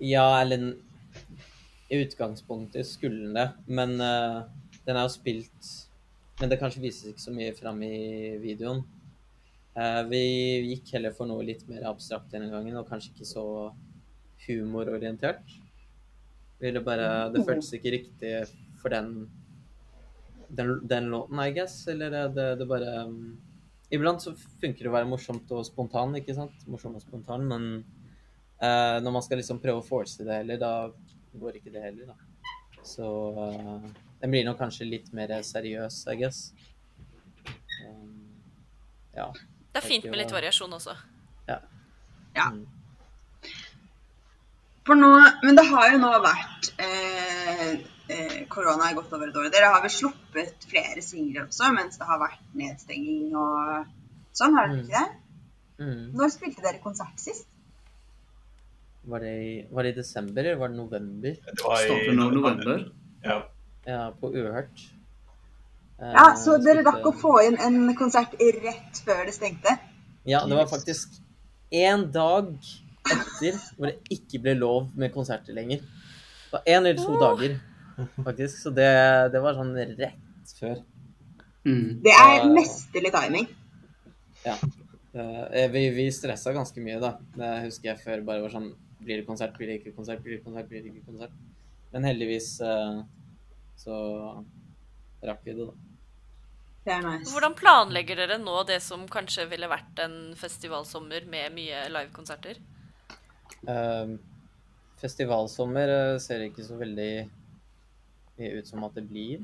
Ja, 0.00 0.40
eller 0.42 0.74
i 1.88 2.00
utgangspunktet 2.02 2.86
skulle 2.86 3.26
den 3.26 3.36
det, 3.36 3.48
men 3.66 3.94
uh, 4.00 4.42
den 4.86 4.96
er 4.96 5.06
jo 5.06 5.12
spilt 5.12 5.72
Men 6.40 6.50
det 6.50 6.58
kanskje 6.60 6.82
vises 6.82 7.08
ikke 7.08 7.22
så 7.22 7.32
mye 7.32 7.52
fram 7.56 7.78
i 7.86 8.36
videoen. 8.42 8.82
Uh, 9.72 10.02
vi 10.10 10.18
gikk 10.74 10.90
heller 10.96 11.14
for 11.16 11.28
noe 11.30 11.46
litt 11.46 11.62
mer 11.70 11.86
abstrakt 11.88 12.28
denne 12.34 12.50
gangen, 12.52 12.76
og 12.76 12.88
kanskje 12.90 13.14
ikke 13.14 13.28
så 13.30 13.44
humororientert. 14.44 15.54
Ville 16.60 16.82
bare, 16.84 17.30
det 17.32 17.44
føltes 17.44 17.72
ikke 17.78 17.94
riktig 17.94 18.34
for 18.82 18.92
den, 18.92 19.30
den, 20.48 20.74
den 20.84 21.08
låten, 21.12 21.40
I 21.40 21.56
guess. 21.56 21.78
Eller 21.88 22.12
det, 22.12 22.22
det, 22.36 22.46
det 22.60 22.68
bare 22.68 23.06
um, 23.08 23.18
Iblant 23.88 24.20
så 24.20 24.32
funker 24.36 24.82
det 24.82 24.90
å 24.90 24.96
være 24.96 25.08
morsomt 25.08 25.56
og 25.56 25.64
spontan, 25.68 26.16
ikke 26.20 26.36
sant? 26.36 26.68
Morsom 26.68 26.96
og 26.98 27.04
spontan, 27.04 27.48
men 27.48 27.68
uh, 28.60 28.96
når 29.00 29.12
man 29.14 29.24
skal 29.24 29.40
liksom 29.40 29.60
prøve 29.62 29.80
å 29.80 29.88
force 29.88 30.26
det 30.26 30.40
heller, 30.42 30.60
da 30.60 30.72
går 31.40 31.58
ikke 31.60 31.72
det 31.74 31.82
heller, 31.82 32.12
da. 32.12 32.16
Så 32.86 33.06
uh, 33.34 33.86
den 34.22 34.30
blir 34.32 34.44
nok 34.46 34.58
kanskje 34.60 34.86
litt 34.88 35.12
mer 35.16 35.32
seriøs, 35.42 36.02
I 36.12 36.16
guess. 36.20 36.52
Um, 37.82 38.30
ja. 39.16 39.26
Det 39.72 39.82
er 39.82 39.86
fint 39.86 40.06
med 40.08 40.20
litt 40.22 40.32
variasjon 40.32 40.72
også. 40.78 40.94
Ja. 41.48 41.58
Ja. 42.36 42.50
Mm. 42.52 42.66
For 44.86 44.94
nå, 44.94 45.10
men 45.42 45.58
det 45.58 45.64
har 45.66 45.88
jo 45.90 45.98
nå 45.98 46.12
vært 46.22 46.68
eh, 46.78 47.70
eh, 48.12 48.36
Korona 48.52 48.86
er 48.86 48.94
godt 48.94 49.12
over 49.16 49.32
et 49.32 49.38
år. 49.40 49.48
Dere 49.50 49.72
har 49.72 49.82
vel 49.82 49.90
sluppet 49.90 50.66
flere 50.70 51.02
singler 51.02 51.48
også 51.48 51.72
mens 51.74 51.98
det 51.98 52.06
har 52.06 52.20
vært 52.22 52.44
nedstenging 52.54 53.34
og 53.34 53.88
sånn, 54.36 54.54
har 54.54 54.70
dere 54.70 54.76
Mm. 54.76 54.84
ikke 54.84 55.00
det? 55.00 55.22
Mm. 55.82 56.04
Når 56.16 56.30
spilte 56.32 56.62
dere 56.64 56.80
konsert 56.84 57.18
sist? 57.20 57.48
Var, 59.06 59.22
det 59.22 59.32
i, 59.38 59.50
var 59.70 59.86
det 59.86 59.92
i 59.94 59.96
desember, 60.00 60.42
eller 60.44 60.58
var 60.58 60.68
det 60.72 60.76
november? 60.80 61.36
Det 61.46 61.62
var 61.62 61.82
i 61.86 62.14
november. 62.16 62.80
Ja. 63.22 63.36
Ja, 63.86 64.00
på 64.20 64.32
Uhørt. 64.34 64.80
Eh, 66.00 66.10
Ja, 66.16 66.24
så 66.36 66.56
dere 66.58 66.82
rakk 66.86 67.06
å 67.06 67.12
få 67.14 67.36
inn 67.46 67.58
en 67.62 67.94
konsert 67.98 68.34
rett 68.40 68.98
før 69.06 69.22
det 69.28 69.34
stengte? 69.36 69.76
Ja, 70.26 70.42
det 70.46 70.58
var 70.58 70.66
faktisk 70.66 71.20
én 71.70 72.08
dag 72.12 72.50
etter 73.06 73.54
hvor 73.76 73.92
det 73.92 74.00
ikke 74.10 74.40
ble 74.42 74.56
lov 74.58 74.88
med 74.98 75.14
konserter 75.14 75.54
lenger. 75.54 75.84
Det 75.86 76.52
var 76.56 76.66
én 76.66 76.80
eller 76.82 76.98
to 76.98 77.14
dager, 77.20 77.54
faktisk. 78.26 78.58
Så 78.64 78.72
det, 78.74 78.88
det 79.32 79.42
var 79.44 79.54
sånn 79.54 79.70
rett 79.78 80.50
før. 80.58 80.80
Mm. 81.66 82.00
Det 82.02 82.14
er 82.14 82.48
mesterlig 82.50 83.12
timing. 83.14 83.46
Ja. 84.46 84.56
Eh, 85.14 85.70
Vi, 85.70 85.86
vi 85.94 86.08
stressa 86.14 86.52
ganske 86.54 86.82
mye, 86.82 86.98
da. 87.02 87.14
Det 87.38 87.52
husker 87.68 87.92
jeg 87.92 88.02
før 88.02 88.26
bare 88.26 88.42
var 88.44 88.52
sånn 88.58 88.68
Blir 89.06 89.22
det 89.22 89.26
konsert, 89.28 89.54
blir 89.54 89.70
det 89.70 89.80
ikke 89.80 89.94
konsert, 89.94 90.22
blir 90.24 90.38
det 90.38 90.44
konsert, 90.44 90.68
blir 90.70 90.82
det 90.82 90.90
ikke 90.90 91.06
konsert? 91.12 91.34
Men 91.92 92.06
heldigvis 92.08 92.56
eh, 92.60 93.02
så 93.78 93.96
rakk 95.22 95.44
vi 95.46 95.54
det, 95.54 95.66
da. 95.68 95.76
Nice. 96.86 97.32
Hvordan 97.34 97.54
planlegger 97.58 98.18
dere 98.20 98.36
nå 98.38 98.60
det 98.66 98.78
som 98.84 99.08
kanskje 99.10 99.48
ville 99.50 99.66
vært 99.66 99.98
en 100.04 100.36
festivalsommer 100.38 101.24
med 101.30 101.54
mye 101.56 101.80
livekonserter? 101.90 102.60
Uh, 103.66 104.14
festivalsommer 105.00 105.90
eh, 105.94 106.18
ser 106.22 106.46
ikke 106.46 106.66
så 106.66 106.78
veldig 106.78 107.10
ut 108.36 108.68
som 108.68 108.84
at 108.86 108.94
det 108.98 109.06
blir. 109.08 109.42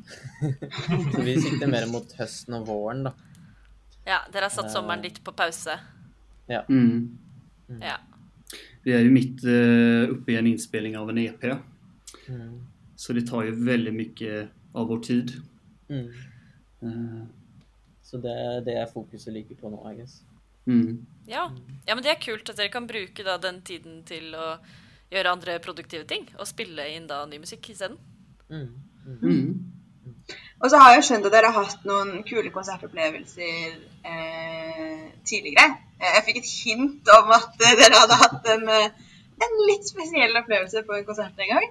så 1.15 1.25
vi 1.25 1.35
sikter 1.41 1.71
mer 1.71 1.89
mot 1.91 2.15
høsten 2.19 2.61
og 2.61 2.69
våren, 2.69 3.09
da. 3.09 3.15
Ja, 4.07 4.23
dere 4.31 4.47
har 4.49 4.55
satt 4.55 4.71
sommeren 4.75 5.03
litt 5.03 5.23
på 5.25 5.35
pause. 5.35 5.79
Mm. 6.51 7.79
Ja. 7.81 7.99
Vi 8.83 8.93
är 8.93 8.99
ju 8.99 9.11
mitt 9.11 9.45
eh, 9.45 10.11
uppe 10.11 10.33
i 10.33 10.37
en 10.37 10.47
inspelning 10.47 10.99
av 10.99 11.11
en 11.11 11.19
EP. 11.19 11.45
Mm. 12.29 12.67
Så 12.97 13.13
det 13.13 13.27
tar 13.27 13.43
ju 13.43 13.65
väldigt 13.65 13.95
mycket 13.95 14.49
av 14.73 14.89
vår 14.89 14.99
tid. 14.99 15.33
Mm. 15.89 16.07
Uh. 16.83 17.23
Så 18.03 18.19
det 18.19 18.31
er 18.31 18.61
det 18.61 18.93
fokuset 18.93 19.33
ligger 19.33 19.57
på 19.57 19.71
nå, 19.71 19.93
I 19.93 19.97
guess. 19.97 20.23
Mm. 20.67 21.07
Ja. 21.27 21.53
ja, 21.87 21.95
men 21.95 22.05
det 22.05 22.11
er 22.11 22.21
kult 22.23 22.51
at 22.51 22.59
dere 22.59 22.71
kan 22.71 22.87
bruke 22.87 23.25
da 23.27 23.39
den 23.39 23.63
tiden 23.67 24.03
til 24.07 24.35
å 24.35 24.57
gjøre 25.13 25.33
andre 25.33 25.59
produktive 25.63 26.05
ting. 26.09 26.27
Og 26.39 26.49
spille 26.51 26.87
inn 26.95 27.07
da 27.11 27.23
ny 27.27 27.39
musikk 27.43 27.71
isteden. 27.73 27.99
Mm. 28.51 28.69
Mm. 29.23 29.73
Og 30.63 30.71
så 30.71 30.79
har 30.79 30.95
jeg 30.95 31.07
skjønt 31.09 31.27
at 31.27 31.35
dere 31.35 31.51
har 31.51 31.67
hatt 31.67 31.87
noen 31.89 32.23
kule 32.27 32.53
konsertopplevelser 32.55 33.79
eh, 34.07 35.07
tidligere. 35.27 35.67
Eh, 36.03 36.17
Jeg 36.17 36.25
fikk 36.27 36.41
et 36.41 36.51
hint 36.65 37.11
om 37.15 37.31
at 37.37 37.63
eh, 37.63 37.77
dere 37.79 38.01
hadde 38.03 38.17
hatt 38.19 38.49
en, 38.57 38.65
eh, 38.75 39.13
en 39.47 39.53
litt 39.69 39.87
spesiell 39.87 40.35
opplevelse 40.41 40.83
på 40.87 40.97
en 40.99 41.07
konsert 41.07 41.39
en 41.39 41.53
gang. 41.55 41.69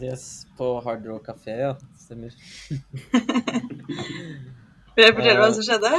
Yes, 0.00 0.46
på 0.58 0.74
Hard 0.84 1.06
Rock 1.08 1.28
Café, 1.28 1.54
ja. 1.62 1.74
Stemmer. 2.00 2.32
Vil 4.96 5.04
dere 5.04 5.14
fortelle 5.16 5.40
hva 5.40 5.50
som 5.56 5.64
skjedde? 5.66 5.92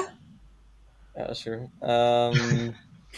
Ja, 1.19 1.27
sure. 1.37 1.67
Um, 1.81 2.73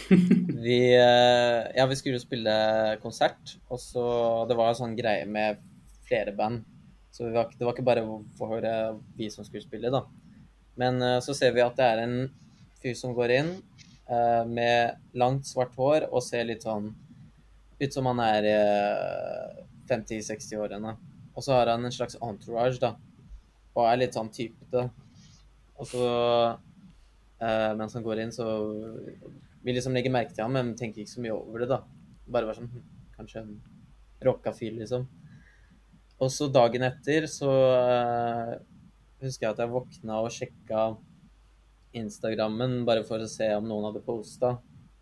vi, 0.66 0.78
eh, 0.96 1.60
ja, 1.76 1.86
vi 1.88 1.98
skulle 2.00 2.18
jo 2.18 2.24
spille 2.24 2.54
konsert, 3.02 3.56
og 3.68 3.80
så 3.80 4.04
Det 4.48 4.56
var 4.58 4.72
en 4.72 4.80
sånn 4.80 4.96
greie 4.98 5.24
med 5.28 5.60
flere 6.08 6.32
band. 6.36 6.64
Så 7.12 7.26
vi 7.28 7.34
var, 7.36 7.50
det 7.56 7.64
var 7.64 7.76
ikke 7.76 7.88
bare 7.88 8.04
for 8.38 8.64
eh, 8.64 8.92
vi 9.16 9.28
som 9.32 9.44
skulle 9.48 9.64
spille, 9.64 9.92
da. 9.92 10.04
Men 10.80 11.02
så 11.20 11.34
ser 11.36 11.52
vi 11.52 11.60
at 11.60 11.76
det 11.76 11.84
er 11.84 11.98
en 12.00 12.14
fyr 12.82 12.96
som 12.98 13.14
går 13.16 13.34
inn 13.38 13.52
uh, 14.10 14.42
med 14.48 14.98
langt, 15.18 15.46
svart 15.48 15.74
hår 15.78 16.08
og 16.10 16.24
ser 16.24 16.48
litt 16.48 16.66
sånn 16.66 16.90
ut 17.82 17.94
som 17.94 18.06
han 18.10 18.20
er 18.24 18.48
uh, 18.50 19.62
50-60-årene. 19.90 20.96
Og 21.32 21.44
så 21.44 21.56
har 21.56 21.72
han 21.72 21.86
en 21.86 21.94
slags 21.94 22.18
entourage, 22.20 22.78
da. 22.82 22.94
Og 23.72 23.86
er 23.86 24.02
litt 24.02 24.18
sånn 24.18 24.30
typete. 24.34 24.86
Og 25.80 25.88
så 25.88 26.06
uh, 26.06 27.72
mens 27.78 27.96
han 27.96 28.04
går 28.04 28.22
inn, 28.22 28.34
så 28.34 28.46
vil 29.62 29.78
liksom 29.78 29.94
legge 29.96 30.12
merke 30.12 30.34
til 30.34 30.44
ham, 30.44 30.54
men 30.58 30.74
tenker 30.78 31.02
ikke 31.02 31.14
så 31.14 31.24
mye 31.24 31.36
over 31.36 31.64
det, 31.64 31.70
da. 31.72 31.80
Bare 32.32 32.48
være 32.48 32.60
sånn 32.60 32.70
hm, 32.72 32.88
Kanskje 33.16 33.42
en 33.42 33.56
rocka 34.24 34.52
fyr, 34.56 34.74
liksom. 34.78 35.06
Og 36.22 36.30
så 36.30 36.46
dagen 36.54 36.84
etter 36.86 37.26
så 37.30 37.50
uh, 37.50 38.52
husker 39.22 39.46
jeg 39.48 39.54
at 39.54 39.62
jeg 39.62 39.72
våkna 39.72 40.20
og 40.22 40.34
sjekka 40.34 40.84
Instagrammen 41.98 42.82
bare 42.88 43.04
for 43.04 43.22
å 43.22 43.28
se 43.30 43.48
om 43.56 43.66
noen 43.68 43.90
hadde 43.90 44.04
posta 44.06 44.56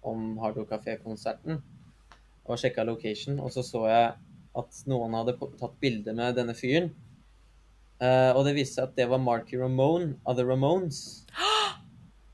om 0.07 0.33
Hardo 0.43 0.65
Café-konserten. 0.69 1.61
Og 2.49 2.59
sjekka 2.59 2.85
location, 2.89 3.39
og 3.39 3.53
så 3.55 3.63
så 3.67 3.85
jeg 3.91 4.11
at 4.61 4.83
noen 4.91 5.15
hadde 5.15 5.37
tatt 5.39 5.77
bilde 5.83 6.15
med 6.17 6.35
denne 6.39 6.57
fyren. 6.59 6.91
Uh, 8.01 8.33
og 8.33 8.47
det 8.47 8.57
viste 8.57 8.79
seg 8.79 8.89
at 8.89 8.97
det 8.97 9.07
var 9.11 9.21
Marky 9.21 9.59
Ramone 9.61 10.15
av 10.25 10.39
The 10.39 10.47
Ramones. 10.49 11.01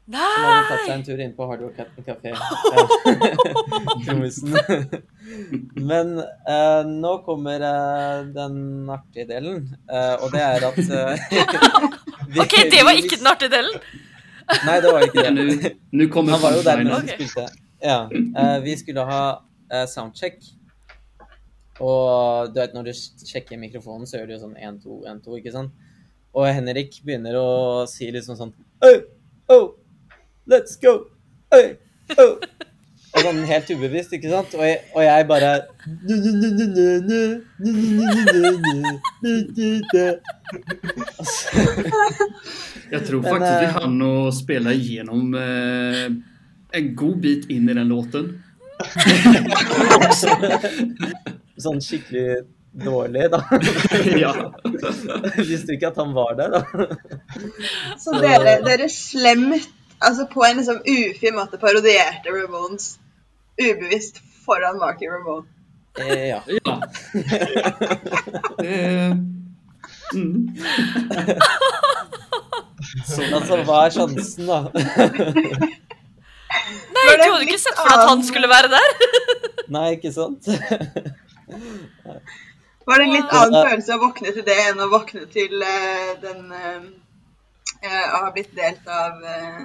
Nei! 0.07 0.23
Som 0.37 0.45
hadde 0.47 0.69
tatt 0.71 0.85
seg 0.85 0.93
en 0.95 1.05
tur 1.09 1.23
inn 1.25 1.35
på 1.35 1.49
Hard 1.51 1.65
Rock 1.67 1.81
Café. 2.07 2.33
Ja. 2.77 2.85
Trommisen. 4.07 4.55
Men 5.91 6.15
uh, 6.23 6.83
nå 6.87 7.13
kommer 7.27 7.63
uh, 7.67 8.23
den 8.31 8.57
artige 8.95 9.27
delen, 9.35 9.65
uh, 9.91 10.15
og 10.23 10.31
det 10.33 10.43
er 10.47 10.67
at 10.71 10.79
vi- 10.79 12.43
OK, 12.45 12.57
det 12.71 12.85
var 12.87 12.99
ikke 13.03 13.19
den 13.19 13.33
artige 13.35 13.53
delen. 13.59 13.81
Nei, 14.67 14.77
det 14.83 14.93
var 14.93 15.07
ikke 15.07 15.25
det. 15.27 15.33
Nu, 15.35 15.71
nu 16.01 16.09
kommer 16.13 16.37
Han 16.37 16.43
var 16.43 16.57
jo 16.59 16.63
der 16.67 16.83
mens 16.85 17.03
vi 17.03 17.17
spilte. 17.17 17.47
Ja. 17.83 18.05
Uh, 18.11 18.59
vi 18.65 18.77
skulle 18.79 19.05
ha 19.09 19.23
uh, 19.73 19.87
soundcheck. 19.91 20.39
Og 21.83 22.55
du 22.55 22.61
vet, 22.61 22.75
når 22.75 22.89
du 22.89 22.93
sjekker 23.27 23.61
mikrofonen, 23.61 24.07
så 24.09 24.21
gjør 24.21 24.31
du 24.31 24.37
jo 24.37 24.43
sånn 24.47 24.57
1, 24.57 24.79
2, 24.85 25.01
1, 25.13 25.25
2, 25.27 25.41
ikke 25.41 25.53
sant? 25.57 25.75
Og 26.37 26.49
Henrik 26.49 27.01
begynner 27.05 27.37
å 27.41 27.49
si 27.91 28.09
liksom 28.13 28.39
sånn 28.39 28.55
Hey, 28.85 29.03
oh, 29.53 29.75
let's 30.49 30.77
go! 30.81 30.99
oi, 31.55 31.77
oh. 32.19 32.37
Og 33.17 33.23
sånn 33.25 33.39
helt 33.49 33.71
ubevisst, 33.73 34.13
ikke 34.13 34.29
sant? 34.29 34.53
Og 34.59 34.65
jeg, 34.67 34.81
og 34.93 35.01
jeg 35.01 35.25
bare 35.31 35.65
Jeg 42.93 43.01
tror 43.07 43.23
Men, 43.25 43.41
vi 43.41 43.65
eh, 43.65 43.73
hann 43.79 43.97
å 44.05 44.29
spille 44.37 44.75
igjennom 44.77 45.33
eh, 45.41 46.13
en 46.77 46.87
god 47.01 47.17
bit 47.25 47.49
inn 47.55 47.71
i 47.73 47.77
den 47.79 47.89
låten. 47.89 48.29
Sånn 51.65 51.81
skikkelig 51.81 52.45
dårlig, 52.85 53.33
da. 53.33 53.41
ja. 54.27 54.35
Visste 55.41 55.73
ikke 55.79 55.89
at 55.95 55.99
han 56.03 56.13
var 56.13 56.37
der, 56.37 56.53
da? 56.53 56.61
Så 57.97 58.13
dere, 58.21 58.61
dere 58.67 58.91
slemt, 58.93 59.65
altså 60.05 60.29
på 60.29 60.45
en 60.45 60.61
liksom 60.61 60.85
ufin 60.85 61.33
måte 61.41 61.57
parodierte 61.65 62.29
Ramones 62.37 63.01
ubevisst 63.61 64.21
foran 64.45 64.79
Marky 64.79 65.09
Ramone. 65.11 65.47
Eh, 65.99 66.29
ja. 66.29 66.43
ja. 66.47 66.81
mm. 70.13 70.57
sånn, 73.07 73.33
Altså, 73.33 73.57
hva 73.65 73.79
er 73.87 73.95
sjansen, 73.95 74.51
da? 74.51 74.59
Nei, 76.97 77.07
du 77.17 77.25
hadde 77.25 77.47
ikke 77.47 77.61
sett 77.63 77.79
for 77.79 77.89
deg 77.89 77.97
at 77.97 78.11
han 78.11 78.25
skulle 78.27 78.51
være 78.51 78.69
der? 78.75 78.89
Nei, 79.77 79.87
ikke 79.97 80.13
sant? 80.15 80.49
Var 82.87 83.01
det 83.01 83.07
en 83.07 83.15
litt 83.17 83.33
annen 83.35 83.57
følelse 83.57 83.97
å 83.97 84.03
våkne 84.05 84.31
til 84.37 84.45
det 84.47 84.59
enn 84.69 84.85
å 84.85 84.93
våkne 84.93 85.25
til 85.33 85.55
uh, 85.63 86.13
den 86.23 86.53
uh, 86.53 86.85
uh, 87.83 88.07
Å 88.15 88.21
ha 88.27 88.31
blitt 88.35 88.53
delt 88.59 88.85
av 88.87 89.25
uh, 89.25 89.65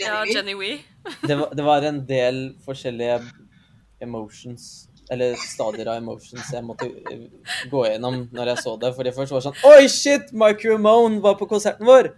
Ja, 0.00 0.24
Jenny 0.26 0.54
Wee. 0.54 0.80
Det 1.28 1.34
var, 1.34 1.50
det 1.54 1.62
var 1.66 1.82
en 1.82 2.06
del 2.06 2.36
forskjellige 2.62 3.16
emotions, 4.00 4.88
eller 5.10 5.34
stadier 5.34 5.88
av 5.90 5.96
emotions 5.98 6.52
jeg 6.54 6.62
måtte 6.62 6.86
eh, 7.10 7.24
gå 7.70 7.80
gjennom 7.88 8.28
når 8.30 8.52
jeg 8.52 8.58
så 8.62 8.76
det. 8.78 8.92
Fordi 8.94 9.10
først 9.16 9.34
var 9.34 9.42
det 9.42 9.46
sånn 9.48 9.62
Oi, 9.72 9.88
shit! 9.90 10.30
Mark 10.44 10.62
Ramone 10.64 11.18
var 11.24 11.34
på 11.40 11.48
konserten 11.50 11.86
vår! 11.88 12.12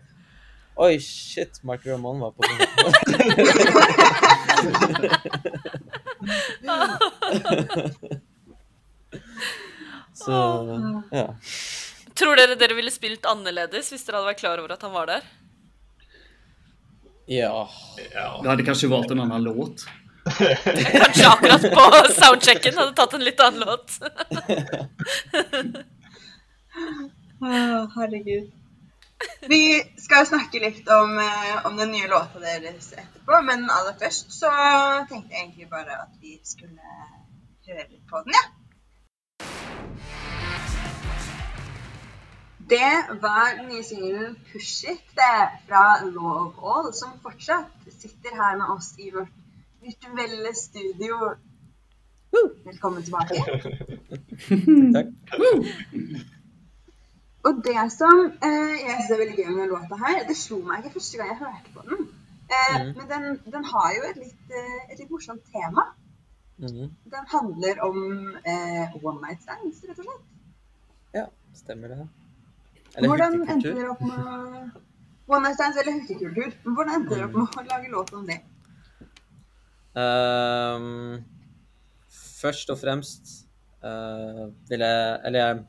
Oi, 0.85 0.99
shit! 1.01 1.63
Mark 1.65 1.87
Ramone 1.89 2.21
var 2.27 2.33
på 2.37 2.43
konserten 2.45 2.85
vår. 2.85 2.93
Så 10.15 10.33
ja. 11.11 11.35
Tror 12.15 12.37
dere 12.39 12.55
dere 12.59 12.77
ville 12.79 12.93
spilt 12.95 13.27
annerledes 13.27 13.91
hvis 13.93 14.05
dere 14.07 14.21
hadde 14.21 14.31
vært 14.31 14.43
klar 14.45 14.61
over 14.63 14.77
at 14.77 14.85
han 14.87 14.93
var 14.95 15.11
der? 15.11 15.27
Ja. 17.27 17.71
Ja. 18.15 18.41
Du 18.43 18.49
hadde 18.49 18.65
kanskje 18.65 18.89
valt 18.89 19.11
en 19.11 19.21
annen 19.21 19.43
låt. 19.43 19.87
Kanskje 20.25 21.29
akkurat 21.29 21.63
på 21.63 22.13
soundchecken 22.13 22.79
hadde 22.79 22.93
tatt 22.97 23.15
en 23.15 23.25
litt 23.25 23.41
annen 23.41 23.61
låt. 23.61 23.99
oh, 27.41 27.85
herregud. 27.97 28.53
Vi 29.49 29.83
skal 29.97 30.27
snakke 30.27 30.61
litt 30.61 30.89
om, 30.89 31.19
eh, 31.19 31.67
om 31.67 31.77
den 31.77 31.93
nye 31.93 32.09
låta 32.09 32.41
deres 32.41 32.93
etterpå, 32.93 33.43
men 33.43 33.71
aller 33.71 33.97
først 34.01 34.33
så 34.33 34.51
tenkte 35.09 35.33
jeg 35.33 35.43
egentlig 35.45 35.71
bare 35.71 36.03
at 36.03 36.13
vi 36.21 36.41
skulle 36.45 36.81
høre 37.69 37.87
litt 37.89 38.07
på 38.11 38.25
den, 38.25 38.33
ja. 38.37 38.45
Det 42.69 43.21
var 43.21 43.57
den 43.59 43.69
nye 43.69 43.83
singelen 43.85 44.37
'Push 44.37 44.85
It' 44.93 45.15
det 45.21 45.41
fra 45.69 46.05
Law 46.05 46.47
of 46.47 46.55
All, 46.71 46.93
som 46.95 47.11
fortsatt 47.23 47.73
sitter 48.01 48.31
her 48.41 48.57
med 48.57 48.67
oss 48.77 48.95
i 48.99 49.11
vårt 49.11 49.35
virtuelle 49.81 50.55
studio. 50.55 51.15
Velkommen 52.65 53.03
tilbake. 53.03 53.35
Takk. 54.97 55.07
Og 57.45 57.53
det 57.69 57.83
som 57.93 58.17
eh, 58.49 58.75
jeg 58.87 58.95
syns 58.97 59.11
er 59.11 59.21
veldig 59.23 59.37
gøy 59.39 59.51
med 59.51 59.63
den 59.63 59.73
låta 59.75 60.01
her, 60.07 60.25
det 60.29 60.37
slo 60.37 60.63
meg 60.65 60.81
ikke 60.81 60.97
første 60.97 61.21
gang 61.21 61.29
jeg 61.33 61.43
hørte 61.45 61.75
på 61.77 61.87
den. 61.91 62.09
Eh, 62.55 62.81
mm. 62.81 62.91
Men 62.97 63.07
den, 63.13 63.53
den 63.53 63.65
har 63.75 63.93
jo 63.97 64.09
et 64.11 64.21
litt, 64.25 64.45
eh, 64.49 64.81
et 64.93 64.99
litt 65.03 65.13
morsomt 65.13 65.45
tema. 65.53 65.85
Mm. 66.57 66.89
Den 67.13 67.33
handler 67.37 67.81
om 67.89 67.99
eh, 68.53 68.97
one 69.03 69.21
night 69.21 69.43
stands, 69.45 69.85
rett 69.85 69.99
og 69.99 70.09
slett. 70.09 70.29
Ja, 71.15 71.27
stemmer 71.55 71.93
det. 71.93 72.07
Hvordan 72.95 73.41
endte 73.43 73.75
dere 73.75 73.91
opp 73.91 74.03
med 74.07 74.81
One 75.27 75.41
night 75.47 75.57
stands 75.57 75.79
eller 75.81 75.97
hookekultur? 75.97 76.53
Hvordan 76.67 76.99
endte 76.99 77.17
dere 77.17 77.29
opp 77.31 77.57
med 77.57 77.65
å 77.65 77.71
lage 77.71 77.93
låt 77.93 78.13
om 78.15 78.27
det? 78.29 78.41
Um, 79.95 81.23
først 82.13 82.71
og 82.75 82.81
fremst 82.81 83.31
uh, 83.87 84.49
vil 84.67 84.83
jeg 84.83 85.21
Eller 85.29 85.39
jeg 85.39 85.61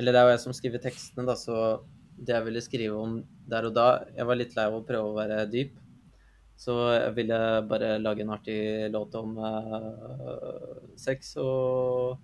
Eller 0.00 0.14
det 0.16 0.20
er 0.20 0.24
jo 0.24 0.32
jeg 0.32 0.42
som 0.46 0.54
skriver 0.56 0.80
tekstene, 0.80 1.26
da, 1.28 1.36
så 1.36 1.82
det 2.16 2.32
jeg 2.32 2.46
ville 2.46 2.62
skrive 2.64 2.96
om 2.96 3.18
der 3.48 3.68
og 3.68 3.74
da 3.76 3.86
Jeg 4.16 4.28
var 4.28 4.40
litt 4.40 4.56
lei 4.56 4.64
av 4.64 4.78
å 4.78 4.84
prøve 4.88 5.10
å 5.10 5.16
være 5.18 5.44
dyp, 5.52 5.76
så 6.56 6.76
jeg 6.94 7.12
ville 7.18 7.40
bare 7.68 7.98
lage 8.00 8.24
en 8.24 8.32
artig 8.32 8.58
låt 8.92 9.16
om 9.20 9.36
uh, 9.36 10.80
sex 10.96 11.34
og 11.40 12.16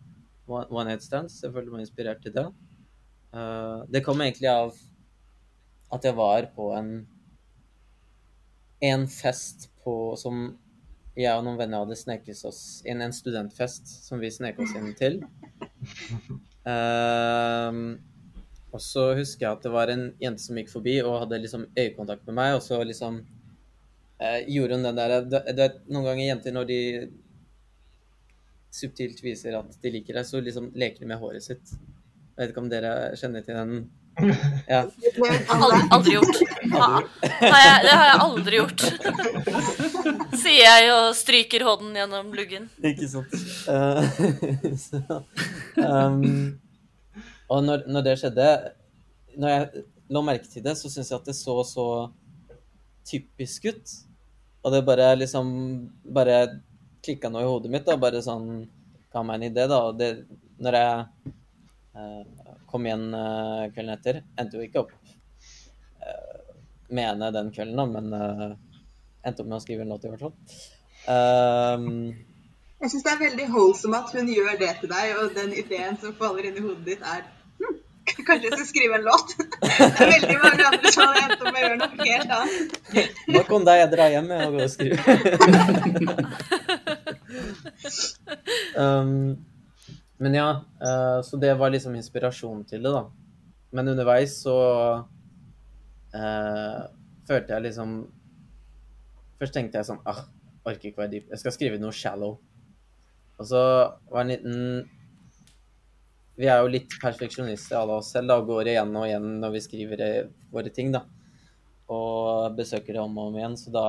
one 0.48 0.66
one 0.72 0.88
night 0.88 1.04
stands. 1.04 1.42
Jeg 1.44 1.52
følte 1.52 1.72
meg 1.72 1.84
inspirert 1.84 2.24
til 2.24 2.34
det. 2.36 2.48
Eh, 3.32 3.78
det 3.88 4.04
kom 4.04 4.20
egentlig 4.20 4.50
av 4.52 4.76
at 5.92 6.04
jeg 6.04 6.16
var 6.16 6.48
på 6.56 6.72
en 6.76 6.92
en 8.82 9.04
fest 9.06 9.68
på, 9.84 9.92
som 10.18 10.48
jeg 11.14 11.32
og 11.36 11.44
noen 11.46 11.58
venner 11.60 11.84
hadde 11.84 11.98
sneket 12.00 12.40
oss 12.48 12.82
inn, 12.88 13.02
en 13.04 13.14
studentfest 13.14 13.86
som 14.08 14.18
vi 14.18 14.30
snek 14.32 14.58
oss 14.64 14.72
inn 14.74 14.88
til. 14.98 15.20
Uh, 16.66 17.94
og 18.72 18.80
så 18.82 19.12
husker 19.18 19.46
jeg 19.46 19.52
at 19.52 19.62
det 19.66 19.72
var 19.74 19.92
en 19.92 20.08
jente 20.22 20.42
som 20.42 20.58
gikk 20.58 20.72
forbi 20.72 20.96
og 21.02 21.20
hadde 21.24 21.40
liksom 21.44 21.68
øyekontakt 21.76 22.26
med 22.26 22.38
meg, 22.40 22.56
og 22.56 22.62
så 22.64 22.80
liksom 22.82 23.20
uh, 23.22 24.40
gjorde 24.50 24.80
hun 24.80 24.88
den 24.88 24.98
der 24.98 25.16
du 25.28 25.38
vet, 25.38 25.78
noen 25.86 26.08
ganger 26.08 26.24
jenter, 26.26 26.56
når 26.56 26.70
de 26.72 26.80
subtilt 28.72 29.22
viser 29.22 29.60
at 29.60 29.78
de 29.78 29.94
liker 29.94 30.18
deg, 30.18 30.26
så 30.26 30.42
liksom 30.42 30.72
leker 30.74 31.04
de 31.04 31.12
med 31.12 31.22
håret 31.22 31.44
sitt. 31.44 31.76
Jeg 32.42 32.48
vet 32.48 32.54
ikke 32.56 32.62
om 32.64 32.70
dere 32.72 32.92
kjenner 33.14 33.44
til 33.46 33.54
den? 33.54 33.74
Ja. 34.72 34.80
Aldri, 35.48 35.76
aldri 35.94 36.14
gjort. 36.16 36.40
Ha, 36.72 36.88
har 37.22 37.60
jeg, 37.62 37.76
det 37.86 37.92
har 37.92 38.08
jeg 38.08 38.18
aldri 38.24 38.58
gjort. 38.58 38.82
Sier 40.42 40.64
jeg 40.66 40.88
og 40.92 41.06
stryker 41.16 41.64
hånden 41.68 41.94
gjennom 42.00 42.34
luggen. 42.34 42.66
Ikke 42.82 43.08
sant. 43.12 43.36
Uh, 43.70 44.02
så, 44.84 45.20
um, 45.78 46.26
og 47.46 47.64
når, 47.64 47.86
når 47.86 48.06
det 48.08 48.18
skjedde 48.20 48.48
Når 49.38 49.54
jeg 49.54 49.84
la 50.12 50.24
merke 50.26 50.50
til 50.50 50.66
det, 50.66 50.74
så 50.80 50.90
syns 50.90 51.12
jeg 51.12 51.20
at 51.22 51.30
det 51.30 51.38
så 51.38 51.60
så 51.70 51.86
typisk 53.08 53.70
ut. 53.70 53.98
Og 54.66 54.74
det 54.74 54.82
bare 54.90 55.12
liksom 55.22 55.46
Bare 56.10 56.42
klikka 57.06 57.30
noe 57.30 57.46
i 57.46 57.52
hodet 57.54 57.70
mitt. 57.70 57.86
da, 57.86 57.96
Bare 57.96 58.24
sånn 58.24 58.66
Ga 59.12 59.22
meg 59.24 59.38
en 59.38 59.48
idé, 59.52 59.68
da. 59.70 59.86
Og 59.88 59.96
det, 60.00 60.16
når 60.60 60.82
jeg 60.82 61.38
kom 62.66 62.86
igjen 62.86 63.14
eh, 63.14 63.72
kvelden 63.74 63.94
etter, 63.94 64.22
endte 64.40 64.56
jo 64.56 64.64
ikke 64.64 64.80
opp 64.86 64.92
uh, 64.96 66.52
med 66.92 67.04
henne 67.10 67.30
den 67.34 67.50
kvelden, 67.52 67.76
da, 67.76 67.84
men 67.88 68.06
eh, 68.16 68.50
endte 69.28 69.42
opp 69.44 69.48
med 69.50 69.58
å 69.58 69.62
skrive 69.64 69.84
en 69.84 69.92
låt, 69.92 70.04
i 70.04 70.12
hvert 70.12 70.24
fall. 70.24 70.34
Um, 71.04 71.86
Jeg 72.82 72.92
syns 72.92 73.04
det 73.06 73.12
er 73.12 73.24
veldig 73.26 73.46
holdsomt 73.52 73.98
at 73.98 74.12
hun 74.16 74.28
gjør 74.32 74.54
det 74.60 74.72
til 74.80 74.90
deg, 74.92 75.06
og 75.20 75.36
den 75.36 75.52
ideen 75.56 75.96
som 76.00 76.16
faller 76.18 76.48
inn 76.48 76.58
i 76.58 76.64
hodet 76.64 76.86
ditt, 76.88 77.02
er 77.04 77.22
hm, 77.60 77.76
Kanskje 78.02 78.48
jeg 78.48 78.56
skal 78.56 78.66
skrive 78.66 78.94
en 78.98 79.06
låt? 79.06 79.28
Det 79.38 79.44
er 79.86 80.10
veldig 80.16 80.38
mange 80.42 80.64
andre 80.72 80.90
som 80.90 81.02
har 81.06 81.16
endt 81.22 81.38
opp 81.38 81.52
med 81.52 81.60
å 81.60 81.62
gjøre 81.62 81.78
noe 81.78 81.94
helt 82.02 82.30
annet. 82.38 83.22
Nå 83.30 83.40
kan 83.46 83.62
deg, 83.68 83.76
jeg 83.82 83.92
drar 83.92 84.12
hjem 84.16 84.26
med 84.32 84.38
å 84.42 84.50
gå 84.56 84.60
og 84.64 84.72
skrive. 84.74 85.00
um, 88.80 89.16
men 90.22 90.36
ja, 90.38 90.48
eh, 90.82 91.18
så 91.26 91.38
det 91.40 91.52
var 91.58 91.72
liksom 91.74 91.96
inspirasjonen 91.98 92.64
til 92.68 92.84
det, 92.84 92.92
da. 92.94 93.04
Men 93.72 93.92
underveis 93.92 94.38
så 94.44 94.56
eh, 96.14 96.80
følte 97.28 97.56
jeg 97.56 97.68
liksom 97.70 98.02
Først 99.40 99.56
tenkte 99.56 99.80
jeg 99.80 99.88
sånn 99.88 100.02
ah, 100.06 100.20
orker 100.68 100.92
ikke 100.92 101.00
være 101.00 101.10
dyp. 101.16 101.30
Jeg 101.32 101.40
skal 101.40 101.54
skrive 101.56 101.78
noe 101.82 101.94
shallow. 101.96 102.36
Og 103.40 103.48
så 103.48 103.62
var 104.12 104.20
en 104.20 104.30
liten 104.30 104.60
Vi 106.38 106.46
er 106.46 106.60
jo 106.62 106.70
litt 106.70 106.94
perfeksjonister 107.02 107.80
alle 107.80 107.96
oss 107.98 108.12
selv, 108.14 108.30
da, 108.30 108.36
og 108.38 108.46
går 108.52 108.70
igjen 108.76 108.94
og 108.94 109.08
igjen 109.08 109.26
når 109.42 109.56
vi 109.56 109.64
skriver 109.66 110.04
eh, 110.06 110.30
våre 110.54 110.70
ting, 110.70 110.94
da 110.94 111.02
og 111.92 112.56
besøker 112.56 112.96
det 112.96 113.02
om 113.02 113.18
og 113.18 113.30
om 113.30 113.38
igjen. 113.38 113.56
Så 113.58 113.72
da 113.74 113.86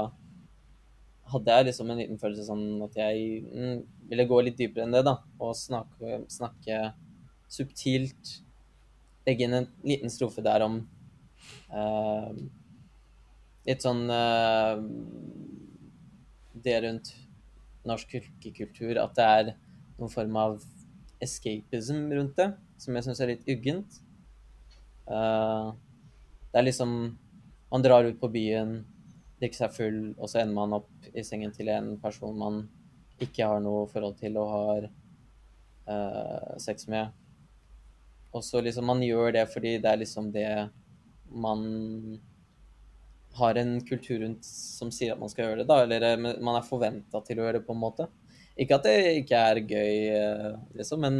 hadde 1.34 1.58
jeg 1.58 1.70
liksom 1.70 1.92
en 1.92 2.02
liten 2.02 2.22
følelse 2.22 2.48
sånn 2.48 2.66
at 2.86 2.98
jeg 3.00 3.44
mm, 3.48 3.78
ville 4.14 4.28
gå 4.30 4.40
litt 4.46 4.60
dypere 4.60 4.86
enn 4.86 4.96
det, 4.96 5.04
da. 5.08 5.18
Og 5.42 5.56
snakke, 5.58 6.24
snakke 6.32 6.82
subtilt. 7.52 8.38
Legge 9.28 9.48
inn 9.48 9.58
en 9.58 9.70
liten 9.86 10.12
strofe 10.12 10.44
der 10.46 10.66
om 10.66 10.82
uh, 11.74 12.32
litt 13.68 13.84
sånn 13.84 14.06
uh, 14.12 14.80
det 16.64 16.80
rundt 16.86 17.14
norsk 17.88 18.16
kulkekultur, 18.16 19.00
at 19.02 19.16
det 19.18 19.28
er 19.40 19.52
noen 19.98 20.12
form 20.12 20.38
av 20.40 20.62
escapism 21.24 22.06
rundt 22.12 22.38
det, 22.40 22.50
som 22.80 22.96
jeg 22.96 23.08
syns 23.08 23.22
er 23.24 23.34
litt 23.34 23.50
uggent. 23.52 24.00
Uh, 25.08 25.74
det 26.52 26.62
er 26.62 26.70
liksom 26.70 27.18
Man 27.74 27.82
drar 27.82 28.06
ut 28.06 28.20
på 28.22 28.28
byen, 28.30 28.84
drikker 29.42 29.64
seg 29.64 29.72
full, 29.74 29.96
og 30.20 30.30
så 30.30 30.44
ender 30.44 30.54
man 30.54 30.76
opp 30.78 31.08
i 31.10 31.24
sengen 31.26 31.50
til 31.56 31.72
en 31.74 31.96
person 31.98 32.36
man 32.38 32.60
ikke 33.22 33.48
har 33.48 33.62
noe 33.64 33.86
forhold 33.92 34.18
til 34.20 34.38
og 34.42 34.54
har 34.54 34.88
uh, 35.90 36.54
sex 36.62 36.88
med. 36.92 37.12
Og 38.34 38.44
så 38.44 38.62
liksom 38.62 38.88
Man 38.90 39.04
gjør 39.06 39.36
det 39.36 39.48
fordi 39.54 39.78
det 39.82 39.92
er 39.92 40.02
liksom 40.02 40.32
det 40.34 40.48
man 41.34 41.62
har 43.34 43.56
en 43.56 43.80
kultur 43.82 44.20
rundt 44.22 44.46
som 44.46 44.92
sier 44.94 45.16
at 45.16 45.22
man 45.22 45.32
skal 45.32 45.48
gjøre 45.48 45.64
det, 45.64 45.70
da. 45.70 45.80
Eller 45.84 46.04
eh, 46.12 46.20
man 46.46 46.60
er 46.60 46.68
forventa 46.68 47.22
til 47.26 47.40
å 47.40 47.48
gjøre 47.48 47.58
det, 47.58 47.66
på 47.66 47.74
en 47.74 47.82
måte. 47.82 48.08
Ikke 48.54 48.78
at 48.78 48.86
det 48.86 48.98
ikke 49.24 49.40
er 49.50 49.62
gøy, 49.66 49.96
eh, 50.14 50.50
liksom, 50.78 51.02
men 51.02 51.16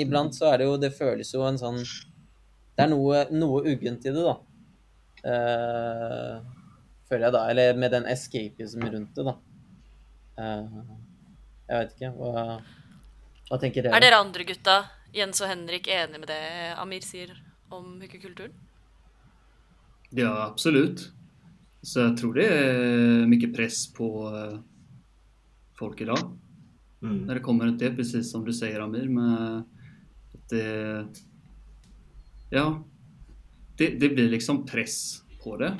iblant 0.00 0.32
så 0.32 0.48
er 0.48 0.62
det 0.62 0.68
jo 0.70 0.78
Det 0.80 0.94
føles 0.96 1.34
jo 1.34 1.42
en 1.44 1.60
sånn 1.60 1.82
Det 1.84 2.86
er 2.86 2.88
noe, 2.88 3.26
noe 3.36 3.60
uggent 3.74 4.08
i 4.08 4.14
det, 4.14 4.24
da. 4.24 4.38
Uh, 5.24 6.40
føler 7.08 7.28
jeg, 7.28 7.34
da. 7.36 7.44
Eller 7.52 7.76
med 7.80 7.92
den 7.94 8.08
escapism 8.08 8.88
rundt 8.88 9.20
det, 9.20 9.28
da. 9.28 9.36
Eh, 10.40 10.80
jeg 11.68 11.78
vet 11.80 11.94
ikke. 11.96 12.12
Hva, 12.18 12.44
hva 13.48 13.58
tenker 13.62 13.82
dere? 13.86 13.96
Er 13.96 14.04
dere 14.04 14.20
andre 14.20 14.46
gutta, 14.48 14.76
Jens 15.14 15.40
og 15.44 15.48
Henrik, 15.50 15.88
enige 15.88 16.20
med 16.20 16.28
det 16.28 16.42
Amir 16.78 17.04
sier 17.06 17.34
om 17.70 17.98
hookekulturen? 18.02 18.54
Ja, 20.14 20.32
absolutt. 20.46 21.08
Så 21.84 22.06
jeg 22.08 22.16
tror 22.20 22.34
det 22.38 22.46
er 22.48 23.26
mye 23.28 23.50
press 23.52 23.84
på 23.92 24.08
folk 25.78 26.00
folk 26.00 26.06
dag. 26.08 26.24
Mm. 27.04 27.26
Når 27.26 27.34
det 27.34 27.44
kommer 27.44 27.68
til 27.68 27.78
det, 27.82 27.96
precis 27.98 28.30
som 28.30 28.44
du 28.46 28.52
sier, 28.54 28.80
Amir. 28.80 29.08
Med 29.12 29.64
at 30.34 30.52
det, 30.54 31.24
ja, 32.54 32.68
det, 33.78 33.90
det 34.00 34.12
blir 34.14 34.30
liksom 34.32 34.64
press 34.66 35.24
på 35.42 35.58
det. 35.60 35.74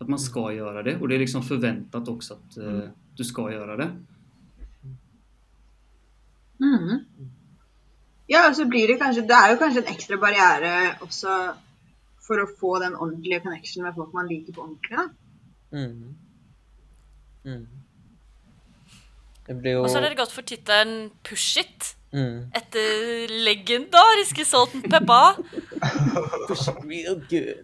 At 0.00 0.08
man 0.08 0.20
skal 0.20 0.56
gjøre 0.56 0.82
det. 0.84 0.96
Og 1.00 1.08
det 1.08 1.16
er 1.16 1.24
liksom 1.24 1.44
forventet 1.46 2.08
også 2.08 2.34
att 2.34 2.56
eh, 2.56 2.64
Mm. 2.64 2.90
du 3.16 3.24
skal 3.24 3.52
gjøre 3.52 3.76
det. 3.76 3.90
Mhm. 6.60 7.00
Ja, 8.28 8.48
og 8.48 8.56
så 8.58 8.64
blir 8.66 8.86
det 8.90 8.98
kanskje 9.00 9.22
Det 9.28 9.36
er 9.36 9.48
jo 9.52 9.56
kanskje 9.60 9.78
en 9.84 9.92
ekstra 9.94 10.16
barriere 10.18 10.96
også 11.00 11.30
for 12.26 12.36
å 12.42 12.46
få 12.58 12.78
den 12.82 12.94
ordentlige 12.98 13.40
connection 13.44 13.84
med 13.84 13.94
folk 13.94 14.12
man 14.14 14.26
liker 14.28 14.52
på 14.52 14.60
ordentlig. 14.64 14.96
da. 14.98 15.04
Mm. 15.72 16.14
Mm. 17.44 17.66
Det 19.46 19.54
blir 19.60 19.72
jo 19.76 19.82
Og 19.84 19.90
så 19.90 19.94
har 20.00 20.08
dere 20.08 20.16
gått 20.18 20.32
for 20.34 20.42
tittelen 20.42 21.10
Push 21.22 21.58
It. 21.62 21.94
mm. 22.12 22.50
Etter 22.54 23.28
legendariske 23.46 24.44
Salt 24.44 24.74
and 24.74 24.90
Peppa. 24.90 25.36
Push 26.48 26.68
it 26.68 26.76
real 26.82 27.14
good. 27.30 27.62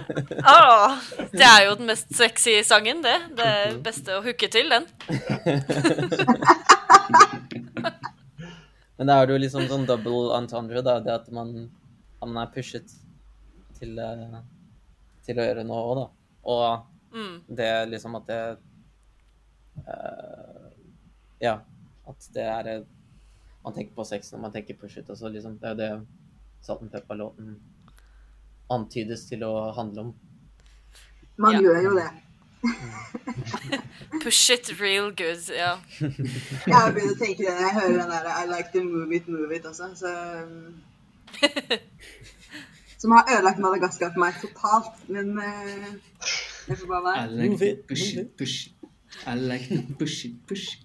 Ah, 0.46 0.94
det 1.32 1.42
er 1.42 1.64
jo 1.66 1.74
den 1.74 1.86
mest 1.90 2.14
sexy 2.14 2.62
sangen, 2.62 3.02
det. 3.02 3.18
Det 3.36 3.44
er 3.46 3.78
beste 3.82 4.14
å 4.14 4.22
hooke 4.22 4.46
til, 4.48 4.70
den. 4.70 4.86
Men 8.98 9.06
da 9.10 9.16
er 9.22 9.26
det 9.26 9.34
jo 9.34 9.42
liksom 9.42 9.64
sånn 9.68 9.86
double 9.88 10.36
entendre, 10.38 10.82
da. 10.86 11.00
Det 11.02 11.12
at 11.14 11.30
man, 11.34 11.70
man 12.22 12.36
er 12.44 12.52
pushet 12.54 12.92
til, 13.78 13.98
eh, 13.98 14.40
til 15.26 15.40
å 15.40 15.46
gjøre 15.48 15.64
noe 15.66 15.82
òg, 15.82 15.96
da. 16.02 16.06
Og 16.44 16.90
Mm. 17.14 17.40
det 17.56 17.88
liksom 17.90 18.16
at 18.16 18.26
det 18.26 18.58
uh, 19.86 20.70
Ja. 21.40 21.60
At 22.08 22.28
det 22.34 22.42
er 22.44 22.84
Man 23.64 23.72
tenker 23.72 23.94
på 23.96 24.04
sex 24.04 24.30
når 24.32 24.40
man 24.40 24.52
tenker 24.52 24.76
push 24.76 24.98
it. 24.98 25.08
Altså, 25.08 25.28
liksom, 25.32 25.58
det 25.58 25.64
er 25.64 25.74
jo 25.74 25.76
det 25.76 26.06
Salt 26.60 26.82
and 26.82 26.90
Pepper-låten 26.92 27.54
antydes 28.70 29.22
til 29.28 29.40
å 29.46 29.72
handle 29.74 30.00
om. 30.00 30.14
Man 31.38 31.52
Ja. 31.54 31.60
gjør 31.60 31.82
jo 31.82 31.94
det. 31.96 32.10
Push 34.24 34.50
it 34.50 34.80
real 34.80 35.10
good. 35.10 35.42
Ja. 35.48 35.78
Jeg 36.66 36.74
har 36.74 36.92
begynt 36.92 37.12
å 37.12 37.18
tenke 37.20 37.44
det 37.44 37.52
når 37.52 37.60
jeg 37.66 37.74
hører 37.78 37.96
den 37.98 38.10
der 38.14 38.24
I 38.32 38.46
like 38.48 38.70
to 38.72 38.82
move 38.84 39.16
it, 39.16 39.28
move 39.28 39.56
it 39.56 39.66
også. 39.68 39.90
Så, 39.98 40.08
um, 40.44 40.74
som 42.98 43.10
har 43.16 43.24
ødelagt 43.34 43.58
Madagaskar 43.60 44.14
for 44.14 44.20
meg 44.24 44.32
totalt. 44.40 44.94
Men 45.08 45.26
uh, 45.38 45.88
det 46.68 46.78
får 46.80 46.88
bare 46.92 47.12
I 47.24 47.26
like 47.32 47.50
Move 47.50 47.58
to 47.58 47.64
it, 47.72 47.80
push 47.88 48.06
it, 48.16 48.28
push 48.38 48.56
it. 48.66 48.72
I 49.26 49.34
like 49.36 49.68
to 49.68 49.76
push 49.98 50.24
it, 50.26 50.34
push 50.48 50.66
it. 50.72 50.80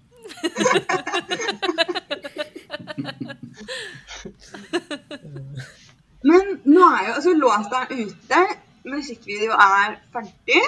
Men 6.30 6.60
nå 6.68 6.84
er 6.84 7.06
jo 7.06 7.12
altså 7.16 7.32
låta 7.34 7.86
ute. 7.90 8.40
Musikkvideo 8.84 9.52
er 9.52 9.96
ferdig. 10.12 10.62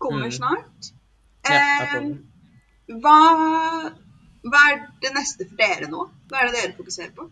Kommer 0.00 0.30
Mm. 0.30 0.32
snart. 0.32 0.90
Eh, 1.44 1.94
hva, 3.02 3.16
hva 4.50 4.60
er 4.72 4.80
det 5.02 5.12
neste 5.16 5.46
for 5.48 5.56
dere 5.60 5.88
nå? 5.92 6.06
Hva 6.30 6.40
er 6.42 6.50
det 6.50 6.56
dere 6.58 6.76
fokuserer 6.78 7.12
på? 7.16 7.28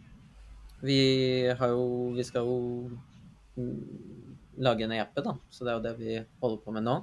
Vi 0.83 0.99
har 1.59 1.69
jo 1.75 1.87
Vi 2.15 2.23
skal 2.29 2.47
jo 2.47 2.91
lage 4.59 4.85
en 4.85 4.93
EP, 4.93 5.15
da. 5.25 5.33
Så 5.51 5.65
det 5.65 5.73
er 5.73 5.77
jo 5.79 5.83
det 5.89 5.95
vi 5.99 6.19
holder 6.43 6.63
på 6.65 6.73
med 6.77 6.85
nå. 6.87 6.97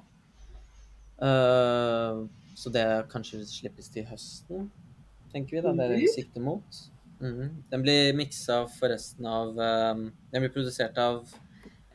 Uh, 1.21 2.25
så 2.55 2.71
det 2.71 2.85
kanskje 3.11 3.43
slippes 3.47 3.87
til 3.91 4.05
høsten, 4.09 4.69
tenker 5.31 5.57
vi. 5.57 5.61
da. 5.63 5.71
Det 5.75 5.85
er 5.85 5.93
det 5.95 6.01
vi 6.03 6.11
sikter 6.13 6.43
mot. 6.43 6.81
Mm. 7.21 7.63
Den 7.71 7.81
blir 7.85 8.13
miksa 8.15 8.65
forresten 8.75 9.25
av 9.25 9.55
um, 9.55 10.01
Den 10.33 10.43
blir 10.43 10.51
produsert 10.51 10.97
av 10.99 11.21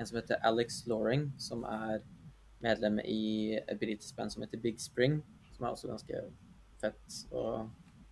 en 0.01 0.07
som 0.09 0.17
heter 0.17 0.41
Alex 0.49 0.87
Loring, 0.89 1.27
som 1.39 1.65
er 1.69 2.01
medlem 2.65 3.01
i 3.05 3.57
et 3.61 3.79
britisk 3.81 4.17
band 4.17 4.33
som 4.33 4.45
heter 4.45 4.61
Big 4.63 4.81
Spring, 4.81 5.21
som 5.57 5.67
er 5.67 5.75
også 5.75 5.91
ganske 5.91 6.25
fett. 6.81 7.21
Og 7.33 7.69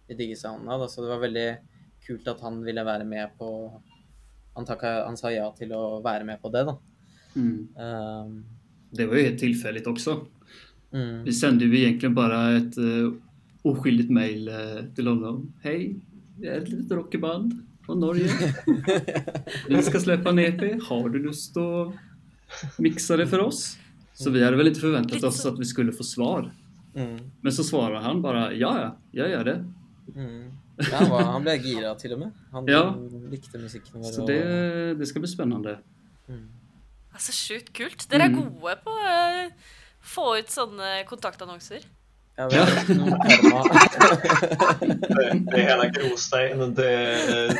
vi 0.08 0.16
digger 0.18 0.40
sounden 0.40 0.70
av 0.72 0.86
så 0.88 1.04
det 1.04 1.12
var 1.12 1.24
veldig 1.24 1.48
kult 2.06 2.28
at 2.30 2.42
han 2.44 2.62
ville 2.64 2.84
være 2.86 3.06
med 3.08 3.36
på 3.38 3.50
Han, 4.56 4.66
takka, 4.66 5.04
han 5.06 5.14
sa 5.14 5.30
ja 5.30 5.44
til 5.54 5.70
å 5.70 6.00
være 6.02 6.24
med 6.26 6.40
på 6.42 6.50
det, 6.50 6.64
da. 6.66 6.72
Mm. 7.38 7.68
Um, 7.78 8.32
Det 8.90 9.06
var 9.06 9.20
jo 9.20 9.26
helt 9.28 9.38
tilfeldig 9.38 9.84
også. 9.86 10.16
mm, 10.90 11.24
Vi 11.24 11.32
sände 11.32 11.68
jo 11.68 11.76
egentlig 11.78 12.10
bare 12.16 12.40
et 12.56 12.78
uh, 12.78 13.14
mail 13.62 14.10
mejl 14.10 14.48
eh, 14.48 14.84
till 14.96 15.06
Hei, 15.06 15.46
Hej, 15.62 16.00
er 16.42 16.56
et 16.56 16.62
ett 16.62 16.68
litet 16.68 16.90
rockyband 16.90 17.52
från 17.86 18.00
Norge. 18.00 18.30
Vi 19.68 19.82
skal 19.82 20.00
slippe 20.00 20.28
en 20.28 20.38
EP. 20.38 20.82
Har 20.82 21.08
du 21.08 21.18
lyst 21.18 21.54
til 21.54 21.62
å 21.62 21.92
mikse 22.78 23.16
det 23.16 23.28
for 23.30 23.46
oss? 23.46 23.78
Så 24.18 24.30
vi 24.30 24.44
hade 24.44 24.56
väl 24.56 24.66
inte 24.68 24.80
förväntat 24.80 25.22
oss 25.24 25.46
at 25.46 25.52
att 25.52 25.60
vi 25.60 25.64
skulle 25.64 25.92
få 25.92 26.04
svar. 26.04 26.50
mm, 26.94 27.30
Men 27.40 27.52
så 27.52 27.64
svarar 27.64 28.00
han 28.00 28.22
bara 28.22 28.52
ja, 28.52 28.80
ja, 28.80 28.96
jag 29.10 29.30
gör 29.30 29.44
det. 29.44 29.64
mm. 30.14 30.52
Ja, 30.90 30.96
han, 30.96 31.10
var, 31.10 31.22
han 31.22 31.42
ble 31.42 31.56
gira 31.58 31.94
til 31.98 32.12
og 32.14 32.18
med. 32.18 32.30
Han 32.52 32.66
Ja. 32.68 32.94
likte 33.30 33.58
musikken. 33.58 34.04
Så 34.04 34.26
det, 34.26 34.94
det 34.98 35.06
skal 35.06 35.20
bli 35.22 35.28
spennende. 35.30 35.78
mm. 36.28 36.48
Altså, 37.12 37.32
Sjukt 37.32 37.72
kult. 37.72 38.06
Dere 38.10 38.22
er 38.24 38.28
Mm. 38.28 38.36
gode 38.60 38.76
på 38.84 38.90
å 38.90 39.50
få 40.00 40.38
ut 40.38 40.50
sånne 40.50 41.04
kontaktannonser. 41.06 41.82
Ja. 42.38 42.48
Det, 42.48 42.66
det 45.50 45.56
är 45.56 45.68
hela 45.68 45.86
grovsteinen. 45.88 46.74
Det, 46.74 46.82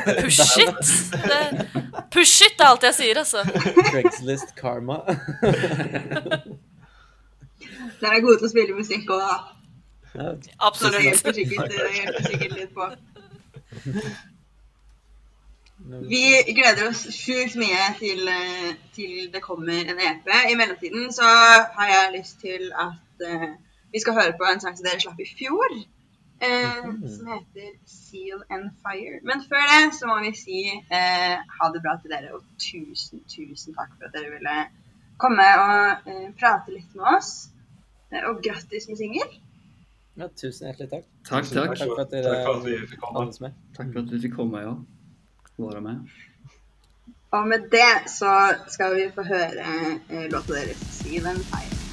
det, 0.06 0.22
Push 0.22 0.58
it! 0.58 1.10
Det, 1.10 1.66
push 2.10 2.42
it 2.46 2.60
er 2.60 2.64
alt 2.68 2.86
jeg 2.86 2.94
sier, 2.94 3.18
altså. 3.18 3.42
Craigslist 3.90 4.54
karma. 4.60 5.00
Dere 7.98 8.14
er 8.14 8.22
gode 8.22 8.38
til 8.38 8.46
å 8.46 8.52
spille 8.54 8.78
musikk 8.78 9.10
òg, 9.10 9.26
da. 9.26 9.34
Absolutt. 10.62 10.94
Det 10.94 11.04
hjelper 11.08 11.38
sikkert, 11.40 11.74
det 11.74 11.92
hjelper 11.98 12.30
sikkert 12.30 12.58
litt 12.62 12.72
på. 12.78 12.90
Vi 16.08 16.24
gleder 16.54 16.88
oss 16.92 17.02
sjukt 17.18 17.58
mye 17.58 17.94
til, 17.98 18.28
eh, 18.30 18.74
til 18.94 19.30
det 19.34 19.42
kommer 19.42 19.90
en 19.90 19.98
EP. 19.98 20.26
I 20.52 20.54
mellomtiden 20.54 21.10
så 21.12 21.26
har 21.74 21.88
jeg 21.96 22.14
lyst 22.20 22.38
til 22.46 22.70
at 22.78 23.26
eh, 23.26 23.50
vi 23.92 24.00
skal 24.00 24.14
høre 24.18 24.34
på 24.38 24.44
en 24.52 24.60
sang 24.60 24.76
som 24.76 24.84
dere 24.86 25.00
slapp 25.00 25.20
i 25.20 25.28
fjor. 25.38 25.74
eh, 26.40 26.84
Som 27.16 27.26
heter 27.34 27.70
Seal 27.86 28.42
and 28.50 28.70
Fire. 28.84 29.18
Men 29.24 29.42
før 29.48 29.64
det 29.72 29.94
så 29.98 30.06
må 30.06 30.20
vi 30.22 30.32
si 30.38 30.60
eh, 30.70 31.36
ha 31.58 31.70
det 31.74 31.82
bra 31.82 31.96
til 32.02 32.10
dere, 32.14 32.34
og 32.34 32.42
tusen, 32.62 33.20
tusen 33.32 33.74
takk 33.74 33.90
for 33.98 34.06
at 34.06 34.14
dere 34.14 34.30
ville 34.36 34.56
komme 35.18 35.46
og 35.64 36.08
eh, 36.12 36.28
prate 36.38 36.70
litt 36.76 36.94
med 36.94 37.04
oss. 37.16 37.48
Eh, 38.12 38.22
og 38.28 38.42
grattis 38.44 38.88
med 38.88 38.96
singel. 39.00 39.28
ja, 40.18 40.26
tusen 40.36 40.66
hjertelig 40.68 40.90
takk. 40.90 41.04
Takk, 41.28 41.44
takk! 41.54 41.74
Takk 41.78 41.88
for 41.88 42.00
at 42.04 42.10
dere 42.10 42.22
Tack 42.34 42.44
för 42.46 42.58
att 42.60 42.64
vi 42.66 42.86
fick 42.86 43.00
komma. 43.00 43.18
hadde 43.18 43.30
oss 43.30 43.40
med. 43.40 43.52
Tack 43.76 43.92
för 43.92 44.00
att 44.00 44.12
vi 44.12 44.20
fikk 44.20 44.36
komme, 44.36 44.62
ja. 44.62 44.76
Være 45.58 45.80
med. 45.80 46.08
Og 47.30 47.48
med 47.48 47.60
det 47.70 48.10
så 48.10 48.30
skal 48.68 48.94
vi 48.96 49.10
få 49.14 49.22
høre 49.22 49.66
eh, 50.10 50.30
låta 50.30 50.52
deres 50.52 50.76
'Seal 51.02 51.26
and 51.26 51.38
Fire'. 51.38 51.87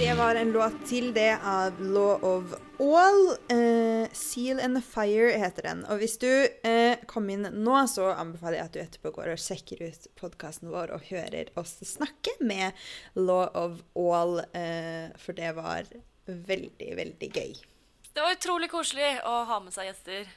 Det 0.00 0.14
var 0.14 0.34
en 0.34 0.52
låt 0.52 0.86
til 0.86 1.14
det 1.14 1.38
av 1.44 1.80
Law 1.80 2.24
of 2.24 2.44
All. 2.78 3.28
Eh, 3.48 4.08
Seal 4.12 4.60
and 4.60 4.84
Fire 4.84 5.34
heter 5.36 5.62
den. 5.62 5.82
Og 5.92 6.00
hvis 6.00 6.14
du 6.22 6.30
eh, 6.64 6.96
kom 7.06 7.26
inn 7.28 7.44
nå, 7.44 7.74
så 7.84 8.06
anbefaler 8.14 8.56
jeg 8.56 8.64
at 8.64 8.72
du 8.72 8.80
etterpå 8.80 9.12
går 9.12 9.34
og 9.34 9.42
sjekker 9.42 9.82
ut 9.84 10.06
podkasten 10.16 10.70
vår 10.72 10.94
og 10.96 11.04
hører 11.10 11.50
oss 11.60 11.74
snakke 11.84 12.32
med 12.40 12.80
Law 13.12 13.50
of 13.52 13.82
All, 13.92 14.40
eh, 14.56 15.12
for 15.20 15.36
det 15.36 15.52
var 15.58 15.92
veldig, 16.24 16.88
veldig 17.02 17.30
gøy. 17.36 17.60
Det 18.08 18.24
var 18.24 18.38
utrolig 18.38 18.70
koselig 18.72 19.12
å 19.28 19.36
ha 19.52 19.60
med 19.60 19.76
seg 19.76 19.90
gjester. 19.90 20.32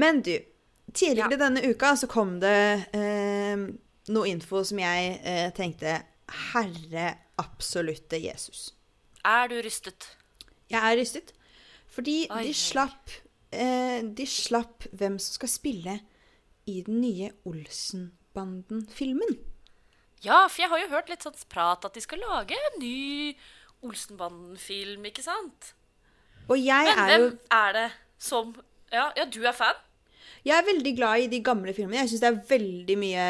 Men 0.00 0.24
du, 0.24 0.32
tidligere 0.94 1.36
denne 1.44 1.66
uka 1.68 1.92
så 1.92 2.08
kom 2.08 2.38
det 2.40 2.88
eh, 2.96 3.68
noe 4.16 4.32
info 4.32 4.64
som 4.64 4.80
jeg 4.80 5.20
eh, 5.20 5.52
tenkte 5.52 6.00
Herre 6.54 7.12
absolutte 7.36 8.16
Jesus. 8.24 8.70
Er 9.28 9.50
du 9.50 9.58
rystet? 9.64 10.08
Jeg 10.70 10.80
er 10.80 10.96
rystet. 11.00 11.32
Fordi 11.88 12.26
Oi, 12.30 12.42
de 12.46 12.54
slapp 12.56 13.12
eh, 13.52 14.00
De 14.04 14.26
slapp 14.28 14.86
hvem 14.92 15.18
som 15.20 15.38
skal 15.38 15.50
spille 15.52 15.98
i 16.68 16.82
den 16.84 17.00
nye 17.00 17.30
Olsenbanden-filmen. 17.48 19.38
Ja, 20.24 20.46
for 20.50 20.62
jeg 20.62 20.70
har 20.72 20.82
jo 20.82 20.90
hørt 20.92 21.08
litt 21.12 21.24
sånn 21.24 21.36
prat 21.48 21.86
at 21.86 21.96
de 21.96 22.02
skal 22.04 22.20
lage 22.20 22.56
en 22.56 22.80
ny 22.82 23.32
Olsenbanden-film, 23.86 25.06
ikke 25.08 25.24
sant? 25.24 25.72
Og 26.48 26.58
jeg 26.60 26.88
Men 26.90 26.98
er 26.98 27.12
hvem 27.12 27.24
jo 27.24 27.30
er 27.54 27.72
det 27.76 27.88
som 28.18 28.52
ja, 28.92 29.10
ja, 29.16 29.24
du 29.28 29.42
er 29.44 29.56
fan? 29.56 29.78
Jeg 30.46 30.54
er 30.54 30.66
veldig 30.66 30.92
glad 30.96 31.24
i 31.24 31.30
de 31.32 31.40
gamle 31.44 31.72
filmene. 31.74 32.02
Jeg 32.02 32.12
syns 32.12 32.22
det 32.22 32.28
er 32.30 32.42
veldig 32.50 32.96
mye 33.00 33.24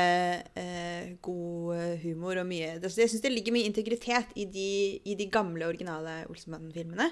eh, 0.61 1.07
god 1.25 1.77
eh, 1.77 1.95
humor 2.05 2.41
og 2.43 2.47
mye 2.49 2.75
Jeg 2.77 2.93
syns 2.95 3.23
det 3.25 3.33
ligger 3.33 3.55
mye 3.57 3.69
integritet 3.69 4.35
i 4.37 4.45
de, 4.45 4.69
i 5.09 5.17
de 5.19 5.29
gamle, 5.33 5.67
originale 5.67 6.21
Olsenbanden-filmene. 6.29 7.09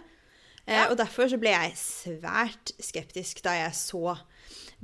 Eh, 0.67 0.85
og 0.91 0.97
derfor 0.99 1.31
så 1.31 1.39
ble 1.41 1.55
jeg 1.55 1.79
svært 1.81 2.75
skeptisk 2.83 3.45
da 3.47 3.55
jeg 3.57 3.79
så 3.79 4.19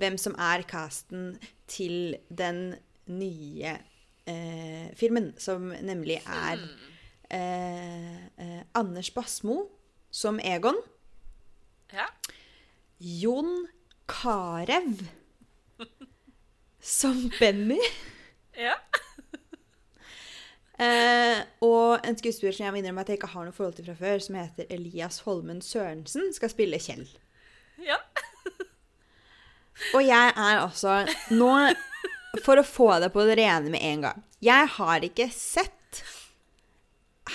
hvem 0.00 0.16
som 0.20 0.36
er 0.40 0.64
casten 0.68 1.34
til 1.70 2.16
den 2.30 2.74
nye 3.12 3.76
eh, 4.26 4.88
filmen, 4.96 5.32
som 5.38 5.72
nemlig 5.82 6.20
er 6.22 6.62
eh, 7.28 8.16
eh, 8.38 8.62
Anders 8.78 9.10
Basmo 9.10 9.66
som 10.12 10.40
Egon. 10.40 10.78
Ja. 11.92 12.08
Jon 13.02 13.66
Carew 14.12 15.06
som 16.82 17.30
Benny. 17.40 17.80
Ja. 18.58 18.76
Eh, 20.82 21.38
og 21.62 22.00
en 22.02 22.16
skuespiller 22.18 22.54
som 22.56 22.64
jeg 22.64 22.72
må 22.74 22.78
innrømme 22.80 23.02
at 23.04 23.10
jeg 23.12 23.18
ikke 23.20 23.28
har 23.30 23.44
noe 23.46 23.54
forhold 23.54 23.76
til 23.76 23.84
fra 23.86 23.94
før, 23.94 24.16
som 24.24 24.34
heter 24.40 24.70
Elias 24.72 25.20
Holmen 25.22 25.60
Sørensen, 25.62 26.32
skal 26.34 26.50
spille 26.50 26.80
Kjell. 26.82 27.04
ja. 27.84 28.00
Og 29.94 30.02
jeg 30.02 30.32
er 30.32 30.58
altså 30.62 30.96
Nå, 31.30 31.50
for 32.42 32.58
å 32.58 32.64
få 32.66 32.88
det 33.04 33.12
på 33.14 33.22
det 33.28 33.36
rene 33.38 33.70
med 33.70 33.84
en 33.84 34.02
gang 34.08 34.24
Jeg 34.42 34.68
har 34.74 35.06
ikke 35.06 35.28
sett 35.34 36.02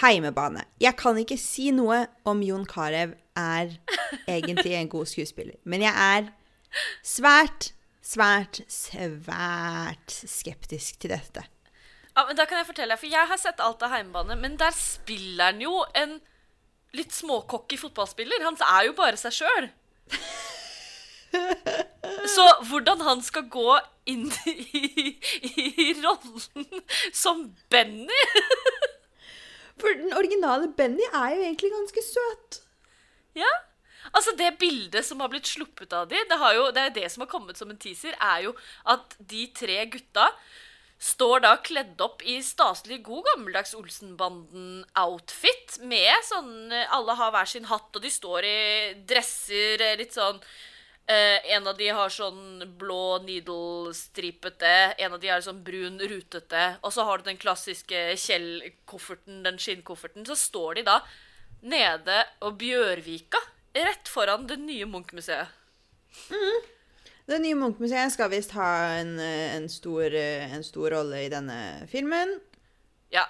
Heimebane. 0.01 0.65
Jeg 0.83 0.97
kan 0.99 1.17
ikke 1.21 1.37
si 1.39 1.69
noe 1.71 2.03
om 2.27 2.43
Jon 2.43 2.67
Carew 2.67 3.15
er 3.37 3.77
egentlig 4.27 4.75
en 4.75 4.91
god 4.91 5.07
skuespiller. 5.07 5.55
Men 5.63 5.85
jeg 5.87 5.93
er 5.95 6.27
svært, 7.05 7.71
svært, 8.03 8.61
svært 8.71 10.17
skeptisk 10.27 10.99
til 11.03 11.13
dette. 11.15 11.43
Ja, 12.17 12.25
men 12.25 12.37
da 12.39 12.47
kan 12.49 12.57
jeg 12.57 12.69
fortelle 12.69 12.95
deg, 12.95 13.01
for 13.01 13.13
jeg 13.13 13.29
har 13.29 13.39
sett 13.41 13.61
alt 13.61 13.83
av 13.85 13.93
heimebane, 13.93 14.37
men 14.41 14.57
der 14.57 14.73
spiller 14.73 15.51
han 15.51 15.61
jo 15.61 15.83
en 15.97 16.17
litt 16.97 17.13
småcocky 17.13 17.77
fotballspiller. 17.77 18.45
Han 18.45 18.57
er 18.65 18.87
jo 18.87 18.95
bare 18.97 19.19
seg 19.21 19.35
sjøl. 19.37 19.69
Så 22.35 22.45
hvordan 22.69 23.03
han 23.03 23.21
skal 23.25 23.45
gå 23.51 23.77
inn 24.09 24.29
i, 24.47 25.11
i 25.43 25.87
rollen 25.99 26.65
som 27.11 27.41
Benny 27.73 28.21
For 29.77 29.91
den 29.99 30.15
originale 30.17 30.69
Benny 30.77 31.03
er 31.11 31.35
jo 31.35 31.43
egentlig 31.43 31.69
ganske 31.73 32.03
søt. 32.07 32.61
Ja. 33.37 33.51
Altså, 34.13 34.35
det 34.37 34.59
bildet 34.61 35.05
som 35.05 35.21
har 35.23 35.31
blitt 35.31 35.49
sluppet 35.49 35.93
av 35.93 36.07
de, 36.11 36.19
det, 36.29 36.37
jo, 36.55 36.69
det 36.75 36.85
er 36.85 36.95
det 36.95 37.09
som 37.13 37.25
har 37.25 37.31
kommet 37.31 37.59
som 37.59 37.71
en 37.71 37.81
teaser, 37.81 38.15
er 38.15 38.47
jo 38.47 38.55
at 38.87 39.17
de 39.19 39.47
tre 39.55 39.85
gutta 39.91 40.29
står 40.97 41.43
da 41.45 41.51
kledd 41.61 42.01
opp 42.01 42.23
i 42.25 42.39
staselig 42.43 43.03
god 43.05 43.23
gammeldags 43.31 43.75
Olsenbanden-outfit 43.77 45.77
med 45.85 46.23
sånn 46.25 46.73
Alle 46.73 47.13
har 47.19 47.31
hver 47.35 47.49
sin 47.49 47.69
hatt, 47.69 47.91
og 47.93 48.01
de 48.01 48.11
står 48.11 48.47
i 48.47 48.93
dresser 49.09 49.83
litt 49.99 50.13
sånn 50.17 50.39
eh, 51.05 51.53
En 51.53 51.67
av 51.69 51.77
de 51.77 51.87
har 51.93 52.09
sånn 52.13 52.65
blå 52.79 53.19
needle-stripete, 53.27 54.95
en 54.97 55.13
av 55.13 55.19
de 55.21 55.29
har 55.29 55.41
sånn 55.45 55.63
brun 55.63 56.01
rutete, 56.01 56.65
og 56.81 56.93
så 56.93 57.05
har 57.05 57.21
du 57.21 57.29
den 57.29 57.41
klassiske 57.41 58.17
Kjell-kofferten, 58.17 59.43
den 59.45 59.61
skinnkofferten. 59.61 60.25
Så 60.25 60.35
står 60.47 60.79
de 60.79 60.83
da 60.89 60.97
nede 61.61 62.25
og 62.45 62.57
Bjørvika, 62.57 63.39
rett 63.85 64.09
foran 64.09 64.47
det 64.49 64.57
nye 64.61 64.87
Munch-museet. 64.89 65.53
Det 67.27 67.41
nye 67.43 67.57
Munch-museet 67.59 68.13
skal 68.13 68.31
visst 68.31 68.53
ha 68.55 68.69
en, 69.01 69.17
eh, 69.19 69.55
en, 69.57 69.67
stor, 69.69 70.13
eh, 70.15 70.53
en 70.55 70.63
stor 70.63 70.93
rolle 70.95 71.25
i 71.25 71.31
denne 71.31 71.87
filmen. 71.91 72.37
Ja, 73.11 73.25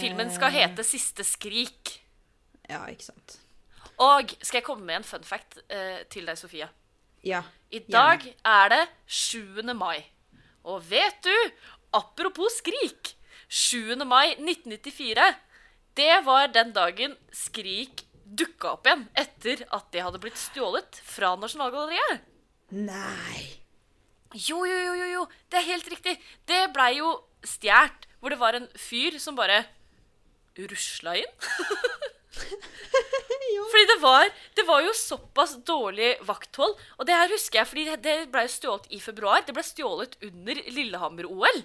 filmen 0.00 0.30
skal 0.30 0.50
hete 0.50 0.84
'Siste 0.84 1.22
skrik'. 1.26 1.98
Ja, 2.68 2.86
ikke 2.86 3.04
sant. 3.04 3.38
Og 3.98 4.30
skal 4.42 4.58
jeg 4.60 4.64
komme 4.64 4.86
med 4.86 4.96
en 4.96 5.04
fun 5.04 5.24
fact 5.24 5.58
eh, 5.68 6.02
til 6.10 6.26
deg, 6.26 6.38
Sofie? 6.38 6.68
Ja. 7.24 7.42
I 7.70 7.78
dag 7.78 8.24
er 8.44 8.68
det 8.68 8.88
7. 9.06 9.74
mai. 9.74 10.04
Og 10.64 10.82
vet 10.90 11.22
du, 11.22 11.34
apropos 11.92 12.58
Skrik 12.58 13.16
7. 13.48 14.04
mai 14.04 14.34
1994, 14.38 15.34
det 15.96 16.24
var 16.24 16.46
den 16.46 16.72
dagen 16.72 17.16
Skrik 17.32 18.06
dukka 18.38 18.74
opp 18.76 18.86
igjen 18.88 19.04
etter 19.18 19.64
at 19.68 19.90
det 19.94 20.04
hadde 20.04 20.20
blitt 20.22 20.40
stjålet 20.40 21.00
fra 21.06 21.34
Nasjonalgalleriet. 21.40 22.24
Nei. 22.72 23.42
Jo, 24.32 24.62
jo, 24.64 24.78
jo, 24.86 24.94
jo, 24.96 25.08
jo. 25.12 25.26
Det 25.52 25.60
er 25.60 25.70
helt 25.74 25.90
riktig. 25.92 26.16
Det 26.48 26.62
blei 26.72 26.94
jo 26.98 27.14
stjålet, 27.44 28.08
hvor 28.20 28.32
det 28.32 28.40
var 28.40 28.56
en 28.56 28.68
fyr 28.78 29.18
som 29.20 29.36
bare 29.36 29.64
rusla 30.56 31.16
inn. 31.20 31.32
Fordi 33.72 33.84
det 33.88 33.98
var, 34.02 34.30
det 34.56 34.64
var 34.68 34.82
jo 34.84 34.92
såpass 34.96 35.54
dårlig 35.66 36.14
vakthold. 36.28 36.74
Og 36.98 37.06
det 37.08 37.16
her 37.16 37.32
husker 37.32 37.60
jeg, 37.60 37.68
fordi 37.68 37.84
det, 38.04 38.16
ble 38.32 38.44
stjålet 38.50 38.88
i 38.92 39.00
februar. 39.00 39.44
Det 39.46 39.54
ble 39.56 39.64
stjålet 39.64 40.16
under 40.24 40.60
Lillehammer-OL. 40.76 41.62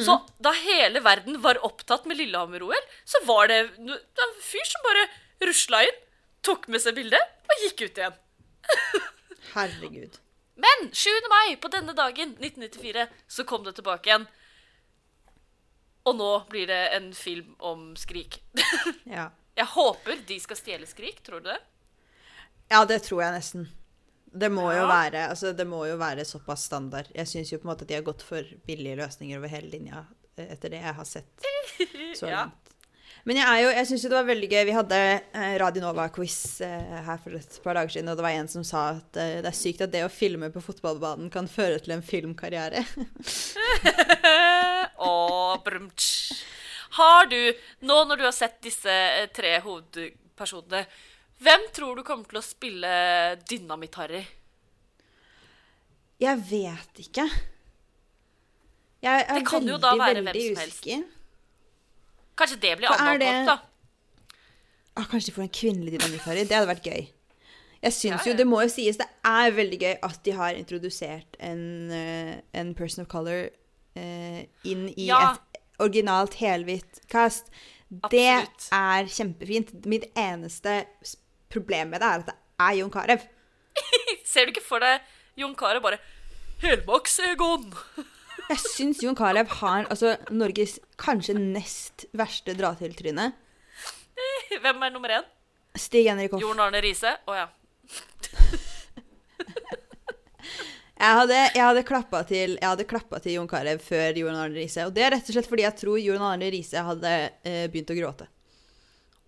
Så 0.00 0.16
da 0.40 0.54
hele 0.56 1.02
verden 1.04 1.36
var 1.44 1.60
opptatt 1.66 2.06
med 2.08 2.16
Lillehammer-OL, 2.16 2.86
så 3.04 3.20
var 3.28 3.50
det 3.52 3.58
en 3.76 4.38
fyr 4.40 4.64
som 4.70 4.86
bare 4.86 5.04
rusla 5.42 5.82
inn, 5.86 5.98
tok 6.44 6.68
med 6.68 6.82
seg 6.84 6.94
bildet 6.98 7.50
og 7.50 7.64
gikk 7.64 7.86
ut 7.88 7.98
igjen. 8.02 8.16
Herregud. 9.54 10.18
Men 10.54 10.88
7. 10.94 11.10
mai, 11.30 11.56
på 11.60 11.68
denne 11.72 11.92
dagen, 11.98 12.36
1994, 12.38 13.08
så 13.26 13.44
kom 13.48 13.64
det 13.66 13.74
tilbake 13.78 14.10
igjen. 14.10 14.26
Og 16.04 16.16
nå 16.18 16.30
blir 16.52 16.68
det 16.68 16.82
en 16.96 17.10
film 17.16 17.54
om 17.58 17.92
Skrik. 17.96 18.40
Ja. 19.16 19.30
Jeg 19.54 19.70
håper 19.70 20.18
de 20.26 20.36
skal 20.42 20.58
stjele 20.58 20.86
Skrik, 20.90 21.20
tror 21.22 21.40
du 21.44 21.48
det? 21.52 21.60
ja, 22.72 22.80
det 22.88 23.02
tror 23.04 23.20
jeg 23.22 23.34
nesten. 23.36 23.66
Det 24.34 24.48
må 24.50 24.64
jo 24.74 24.86
være 24.90 25.28
altså, 25.30 25.52
det 25.54 25.66
må 25.68 25.84
jo 25.86 25.94
være 26.00 26.24
såpass 26.26 26.64
standard. 26.66 27.06
Jeg 27.14 27.28
syns 27.30 27.52
jo 27.52 27.60
på 27.62 27.68
en 27.68 27.70
måte 27.70 27.84
at 27.86 27.90
de 27.92 27.94
har 27.94 28.06
gått 28.06 28.24
for 28.26 28.42
billige 28.66 28.96
løsninger 28.98 29.38
over 29.38 29.52
hele 29.52 29.70
linja, 29.70 30.00
eh, 30.34 30.48
etter 30.56 30.72
det 30.74 30.80
jeg 30.82 30.94
har 30.96 31.06
sett 31.06 31.46
så 32.18 32.32
Ja. 32.32 32.40
Men 33.24 33.38
jeg, 33.40 33.48
er 33.48 33.62
jo, 33.62 33.68
jeg 33.72 33.88
syns 33.88 34.02
jo 34.04 34.08
det 34.12 34.18
var 34.18 34.26
veldig 34.28 34.48
gøy. 34.50 34.62
Vi 34.68 34.74
hadde 34.76 34.98
eh, 35.00 35.54
Radio 35.62 35.80
Nova-quiz 35.86 36.36
eh, 36.66 36.96
her 37.06 37.22
for 37.22 37.36
et 37.38 37.56
par 37.64 37.78
dager 37.78 37.94
siden, 37.94 38.10
og 38.12 38.18
det 38.18 38.26
var 38.26 38.36
en 38.36 38.50
som 38.52 38.66
sa 38.68 38.82
at 38.98 39.20
eh, 39.20 39.38
det 39.40 39.48
er 39.48 39.56
sykt 39.56 39.84
at 39.86 39.94
det 39.94 40.02
å 40.04 40.12
filme 40.12 40.50
på 40.52 40.60
fotballbanen 40.64 41.30
kan 41.32 41.48
føre 41.48 41.78
til 41.80 41.96
en 41.96 42.04
filmkarriere. 42.04 42.84
oh. 45.08 45.56
Har 46.98 47.32
du, 47.32 47.40
nå 47.88 47.98
når 48.10 48.20
du 48.20 48.28
har 48.28 48.36
sett 48.36 48.60
disse 48.62 48.92
tre 49.34 49.56
hovedpersonene, 49.64 50.84
hvem 51.44 51.68
tror 51.74 51.96
du 51.96 52.04
kommer 52.06 52.28
til 52.28 52.42
å 52.42 52.44
spille 52.44 52.92
Dynamitt-Harry? 53.48 54.20
Jeg 56.20 56.44
vet 56.52 57.04
ikke. 57.08 57.24
Jeg 59.04 59.24
er 59.24 59.40
Det 59.40 59.48
kan 59.48 59.66
jo 59.66 59.80
veldig, 59.80 60.28
veldig 60.28 60.48
usikker. 60.60 61.04
Kanskje 62.36 62.60
det 62.60 62.76
blir 62.78 62.90
er 62.90 63.18
det- 63.18 63.46
da? 63.46 63.58
Ah, 64.96 65.04
kanskje 65.10 65.26
de 65.26 65.32
får 65.32 65.42
en 65.42 65.48
kvinnelig 65.48 65.92
dynamitt-Harry. 65.98 66.44
Det 66.48 66.54
hadde 66.56 66.68
vært 66.70 66.84
gøy. 66.86 67.08
Jeg 67.82 67.92
syns 67.92 68.24
jo, 68.26 68.32
det 68.32 68.46
må 68.46 68.62
jo 68.62 68.68
sies, 68.68 68.96
det 68.96 69.06
er 69.24 69.50
veldig 69.52 69.78
gøy 69.80 69.98
at 70.02 70.22
de 70.24 70.30
har 70.32 70.54
introdusert 70.54 71.36
en, 71.40 71.90
eh, 71.90 72.40
en 72.54 72.74
person 72.74 73.02
of 73.02 73.08
color 73.08 73.50
eh, 73.96 74.46
inn 74.64 74.88
i 74.96 75.06
Ja. 75.06 75.32
et 75.34 75.60
originalt 75.78 76.34
helhvitt 76.34 77.00
cast. 77.08 77.50
Det 78.10 78.26
Absolutt. 78.30 78.68
er 78.72 79.04
kjempefint. 79.04 79.86
Mitt 79.86 80.12
eneste 80.16 80.86
problem 81.50 81.90
med 81.90 82.00
det 82.00 82.06
er 82.08 82.18
at 82.18 82.26
det 82.26 82.34
er 82.58 82.72
Jon 82.80 82.90
Carew. 82.90 83.20
Ser 84.24 84.46
du 84.46 84.52
ikke 84.52 84.62
for 84.66 84.80
deg 84.80 85.00
Jon 85.36 85.54
Carew 85.54 85.80
bare 85.80 85.98
Helmaks-Egon! 86.62 87.72
Jeg 88.50 88.60
syns 88.60 89.00
Jon 89.02 89.16
Carew 89.16 89.48
har 89.60 89.86
altså, 89.88 90.16
Norges 90.34 90.76
kanskje 91.00 91.36
nest 91.38 92.06
verste 92.16 92.54
dra-til-tryne. 92.58 93.30
Hvem 94.64 94.84
er 94.84 94.92
nummer 94.94 95.14
én? 95.16 95.26
Stig 95.80 96.06
Henrik 96.06 96.34
Hoff. 96.34 96.42
Jon 96.44 96.60
Arne 96.62 96.82
Riise? 96.84 97.16
Å 97.26 97.38
ja. 97.38 97.48
Jeg 100.94 101.16
hadde, 101.18 101.38
jeg 101.56 101.60
hadde 101.60 101.82
klappa 101.84 102.20
til, 102.24 102.54
til 102.56 103.32
Jon 103.34 103.48
Carew 103.50 103.80
før 103.82 104.16
Jon 104.20 104.36
Arne 104.38 104.54
Riise. 104.54 104.86
Og 104.86 104.94
det 104.94 105.02
er 105.04 105.10
rett 105.16 105.26
og 105.26 105.34
slett 105.34 105.48
fordi 105.50 105.64
jeg 105.66 105.76
tror 105.80 105.98
Jon 105.98 106.22
Arne 106.22 106.46
Riise 106.54 106.84
hadde 106.86 107.10
eh, 107.42 107.64
begynt 107.72 107.90
å 107.90 107.96
gråte. 107.98 108.28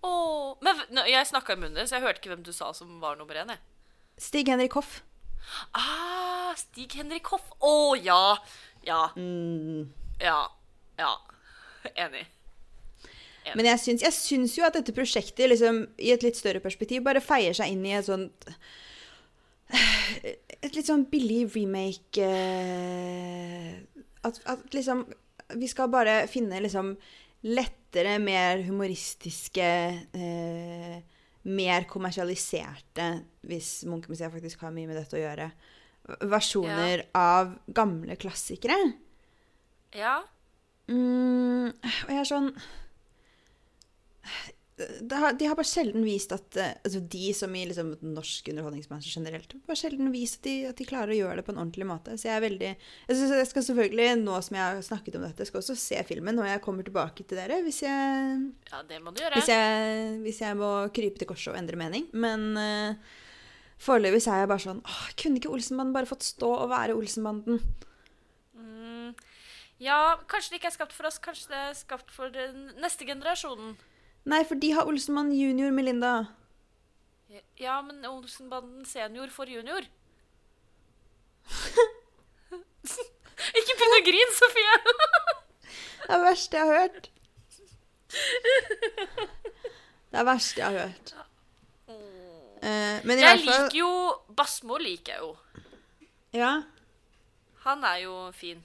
Åh, 0.06 0.54
Men 0.64 1.02
jeg 1.10 1.26
snakka 1.28 1.56
i 1.56 1.60
munnen 1.60 1.76
din, 1.76 1.88
så 1.90 1.98
jeg 1.98 2.06
hørte 2.06 2.22
ikke 2.22 2.32
hvem 2.32 2.46
du 2.46 2.52
sa 2.54 2.70
som 2.76 2.94
var 3.02 3.18
nummer 3.18 3.36
én. 3.42 3.52
Stig 4.16 4.48
Henrik 4.48 4.78
Hoff. 4.78 5.02
Ah, 5.76 6.54
Stig 6.56 6.94
Henrik 6.96 7.28
Hoff. 7.34 7.50
Å 7.58 7.74
ja. 7.98 8.38
Ja. 8.86 9.10
Mm. 9.16 9.92
Ja. 10.22 10.38
Ja. 10.96 11.12
Enig. 11.94 12.26
Men 13.54 13.68
jeg 13.68 13.78
syns, 13.82 14.02
jeg 14.02 14.14
syns 14.16 14.56
jo 14.58 14.64
at 14.66 14.74
dette 14.74 14.94
prosjektet 14.96 15.50
liksom, 15.52 15.84
i 16.02 16.10
et 16.14 16.24
litt 16.26 16.38
større 16.38 16.62
perspektiv 16.64 17.04
bare 17.06 17.22
feier 17.22 17.54
seg 17.54 17.70
inn 17.74 17.84
i 17.86 17.94
et 17.94 18.08
sånt 18.08 18.48
Et 20.66 20.74
litt 20.74 20.86
sånn 20.86 21.04
billig 21.10 21.44
remake 21.54 22.22
eh, 22.22 23.76
at, 24.26 24.40
at 24.50 24.74
liksom 24.74 25.04
Vi 25.62 25.70
skal 25.70 25.92
bare 25.92 26.24
finne 26.30 26.58
liksom 26.62 26.94
lettere, 27.46 28.16
mer 28.22 28.64
humoristiske 28.66 29.70
eh, 30.18 30.98
Mer 31.46 31.86
kommersialiserte, 31.86 33.10
hvis 33.46 33.84
Munchmuseet 33.86 34.32
faktisk 34.34 34.64
har 34.66 34.74
mye 34.74 34.88
med 34.90 34.98
dette 34.98 35.14
å 35.14 35.20
gjøre, 35.20 35.44
versjoner 36.20 37.06
av 37.16 37.56
gamle 37.74 38.16
klassikere. 38.20 38.76
Ja. 39.96 40.20
Mm, 40.86 41.72
og 41.72 42.10
jeg 42.12 42.20
er 42.20 42.28
sånn 42.28 42.52
har, 45.10 45.32
De 45.32 45.46
har 45.48 45.56
bare 45.56 45.66
sjelden 45.66 46.04
vist 46.06 46.30
at 46.34 46.58
Altså 46.60 47.00
de 47.00 47.30
som 47.34 47.54
i 47.56 47.64
liksom 47.66 47.94
norsk 48.04 48.50
underholdningsbransje 48.52 49.14
generelt, 49.16 49.56
bare 49.66 49.78
sjelden 49.80 50.12
vist 50.14 50.38
at 50.38 50.46
de, 50.46 50.54
at 50.70 50.78
de 50.78 50.86
klarer 50.88 51.14
å 51.14 51.18
gjøre 51.18 51.40
det 51.40 51.46
på 51.46 51.54
en 51.54 51.60
ordentlig 51.62 51.88
måte. 51.88 52.16
Så 52.20 52.28
jeg 52.28 52.36
er 52.36 52.44
veldig 52.44 52.70
Jeg, 52.70 53.12
synes 53.16 53.34
jeg 53.34 53.50
skal 53.50 53.66
selvfølgelig, 53.70 54.08
nå 54.22 54.38
som 54.44 54.58
jeg 54.58 54.64
har 54.64 54.82
snakket 54.84 55.18
om 55.18 55.26
dette, 55.26 55.48
skal 55.48 55.62
også 55.62 55.78
se 55.80 56.02
filmen 56.08 56.36
når 56.38 56.52
jeg 56.52 56.64
kommer 56.66 56.86
tilbake 56.86 57.24
til 57.24 57.40
dere. 57.40 57.62
Hvis 57.66 57.82
jeg, 57.86 58.42
ja, 58.70 58.82
det 58.88 59.02
må 59.02 59.14
du 59.14 59.22
gjøre. 59.24 59.40
hvis 59.40 59.52
jeg, 59.52 60.10
hvis 60.26 60.42
jeg 60.44 60.60
må 60.60 60.72
krype 60.94 61.22
til 61.22 61.30
korset 61.32 61.54
og 61.54 61.60
endre 61.62 61.80
mening. 61.80 62.10
Men 62.12 62.50
uh, 62.60 63.16
foreløpig 63.82 64.22
er 64.26 64.42
jeg 64.42 64.50
bare 64.50 64.62
sånn 64.62 64.80
åh, 64.84 65.02
Kunne 65.20 65.40
ikke 65.40 65.52
Olsenbanden 65.52 65.94
bare 65.96 66.08
fått 66.08 66.26
stå 66.26 66.48
og 66.62 66.70
være 66.72 66.96
Olsenbanden? 66.96 67.60
Mm, 68.56 69.12
ja, 69.82 70.16
kanskje 70.30 70.54
det 70.54 70.60
ikke 70.60 70.70
er 70.72 70.78
skapt 70.78 70.96
for 70.96 71.08
oss. 71.08 71.20
Kanskje 71.22 71.52
det 71.52 71.60
er 71.60 71.76
skapt 71.76 72.10
for 72.14 72.32
den 72.32 72.72
neste 72.82 73.08
generasjonen. 73.08 73.76
Nei, 74.26 74.42
for 74.48 74.58
de 74.58 74.72
har 74.74 74.88
Olsenmann 74.90 75.30
junior, 75.36 75.70
Melinda. 75.70 76.14
Ja, 77.60 77.80
men 77.82 78.04
Olsenbanden 78.08 78.84
senior 78.88 79.30
for 79.30 79.50
junior. 79.50 79.86
ikke 83.60 83.76
begynn 83.76 83.98
å 83.98 84.02
grine, 84.06 84.34
Sofie! 84.34 84.74
Det 86.06 86.14
er 86.14 86.18
det 86.18 86.26
verste 86.26 86.56
jeg 86.56 86.66
har 86.66 86.80
hørt. 86.80 87.10
Det 90.06 90.14
er 90.14 90.22
det 90.22 90.26
verste 90.28 90.60
jeg 90.62 90.66
har 90.66 90.78
hørt. 90.86 91.14
Eh, 92.66 92.96
men 93.06 93.18
i 93.20 93.22
jeg 93.22 93.36
hvert 93.36 93.44
fall 93.46 93.66
liker 93.66 93.78
jo 93.78 93.90
Basmo 94.38 94.78
liker 94.82 95.12
jeg 95.12 95.20
jo. 95.22 95.30
Ja, 96.36 96.52
Han 97.66 97.84
er 97.86 98.00
jo 98.02 98.16
fin. 98.36 98.64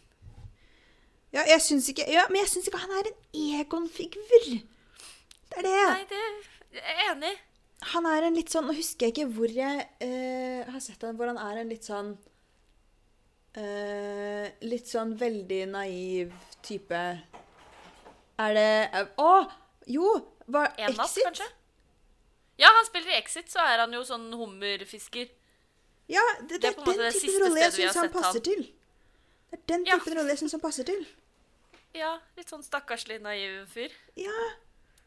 ja 1.33 1.43
jeg 1.47 1.61
syns 1.63 1.87
ikke 1.91 2.07
Ja, 2.11 2.25
men 2.29 2.41
jeg 2.41 2.49
syns 2.51 2.67
ikke 2.67 2.81
han 2.81 2.95
er 2.97 3.11
en 3.11 3.19
Egon-figur. 3.61 4.47
Det 5.51 5.61
er 5.61 5.67
det. 5.67 5.77
Nei, 5.91 6.03
det 6.09 6.23
jeg 6.71 6.95
er 6.95 7.11
enig. 7.11 7.31
Han 7.93 8.05
er 8.07 8.27
en 8.27 8.35
litt 8.37 8.51
sånn 8.53 8.67
Nå 8.69 8.73
husker 8.77 9.07
jeg 9.09 9.15
ikke 9.15 9.31
hvor 9.35 9.51
jeg 9.51 9.85
uh, 10.03 10.71
har 10.71 10.81
sett 10.83 11.01
han, 11.03 11.15
hvor 11.19 11.27
han 11.31 11.39
er 11.41 11.61
en 11.63 11.71
litt 11.73 11.87
sånn 11.87 12.11
uh, 13.57 14.45
Litt 14.69 14.87
sånn 14.91 15.15
veldig 15.19 15.61
naiv 15.73 16.35
type 16.65 17.01
Er 18.37 18.53
det 18.57 18.67
eh, 18.93 19.09
Oh, 19.21 19.49
Jo! 19.89 20.13
Var 20.51 20.73
Exit? 20.77 21.23
kanskje? 21.25 21.47
Ja, 22.61 22.69
han 22.77 22.85
spiller 22.87 23.09
i 23.13 23.17
Exit, 23.17 23.49
så 23.51 23.59
er 23.65 23.81
han 23.81 23.93
jo 23.95 24.03
sånn 24.05 24.27
hummerfisker. 24.37 25.29
Ja, 26.11 26.21
det, 26.41 26.59
Det 26.59 26.61
det 26.61 26.69
er 26.69 26.75
på 26.77 26.83
en 26.83 26.87
måte 26.91 27.07
den 27.07 27.15
typen 27.17 27.45
rolle 27.47 27.63
jeg 27.65 27.73
syns 27.79 27.95
han 27.97 28.09
passer 28.13 28.37
han. 28.39 28.45
til. 28.47 28.61
Det 29.51 29.57
er 29.59 29.63
den 29.73 29.85
Ja. 29.87 29.97
typen 29.97 30.17
rolle 30.19 30.29
jeg 30.35 30.41
syns 30.43 30.51
han 30.57 30.61
passer 30.63 30.83
til. 30.87 31.05
Ja, 31.97 32.11
litt 32.37 32.49
sånn 32.51 32.63
stakkarslig 32.63 33.17
naiv 33.21 33.65
fyr. 33.73 33.91
Ja. 34.15 34.35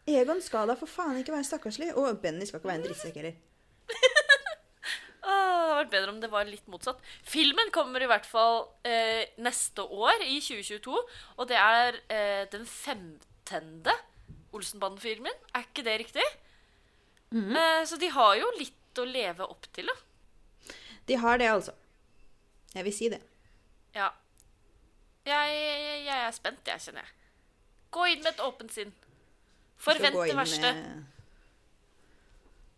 Egon 0.07 0.43
skal 0.45 0.67
da 0.69 0.75
for 0.77 0.87
faen 0.91 1.17
ikke 1.23 1.33
være 1.33 1.47
stakkarslig. 1.49 1.95
Og 1.97 2.19
Benny 2.21 2.45
skal 2.45 2.61
ikke 2.61 2.69
være 2.69 2.81
en 2.83 2.87
drittsekk 2.89 3.15
heller. 3.23 3.37
Åh, 5.25 5.31
det 5.31 5.31
hadde 5.33 5.77
vært 5.79 5.93
bedre 5.95 6.13
om 6.13 6.19
det 6.21 6.29
var 6.33 6.45
litt 6.49 6.67
motsatt. 6.69 6.99
Filmen 7.25 7.71
kommer 7.73 8.03
i 8.05 8.09
hvert 8.11 8.27
fall 8.29 8.67
eh, 8.85 9.25
neste 9.41 9.81
år, 9.87 10.21
i 10.29 10.37
2022. 10.45 10.99
Og 11.39 11.49
det 11.49 11.57
er 11.57 11.97
eh, 12.13 12.43
den 12.53 12.67
femtende 12.69 13.95
Olsenbanden-filmen. 14.55 15.33
Er 15.57 15.65
ikke 15.65 15.85
det 15.87 15.97
riktig? 16.05 16.27
Eh, 17.35 17.85
så 17.87 17.97
de 17.97 18.09
har 18.15 18.37
jo 18.39 18.51
litt 18.59 19.01
å 19.03 19.05
leve 19.09 19.47
opp 19.51 19.67
til, 19.75 19.89
da. 19.91 20.75
De 21.09 21.17
har 21.21 21.39
det, 21.41 21.49
altså. 21.51 21.73
Jeg 22.75 22.87
vil 22.87 22.95
si 22.95 23.09
det. 23.13 23.21
Ja. 23.95 24.11
Jeg, 25.27 25.55
jeg, 25.57 26.05
jeg 26.07 26.21
er 26.29 26.37
spent, 26.37 26.63
jeg, 26.69 26.83
kjenner 26.85 27.03
jeg. 27.03 27.17
Gå 27.95 28.07
inn 28.13 28.23
med 28.23 28.31
et 28.35 28.45
åpent 28.45 28.73
sinn. 28.75 28.93
Forvent 29.83 30.17
det 30.21 30.37
verste. 30.39 30.71
Med, 30.79 31.11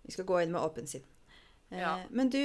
vi 0.06 0.14
skal 0.14 0.26
gå 0.28 0.40
inn 0.42 0.54
med 0.54 0.62
åpent 0.62 0.90
sinn. 0.94 1.04
Eh, 1.70 1.80
Ja. 1.82 1.96
Men 2.14 2.28
du, 2.30 2.38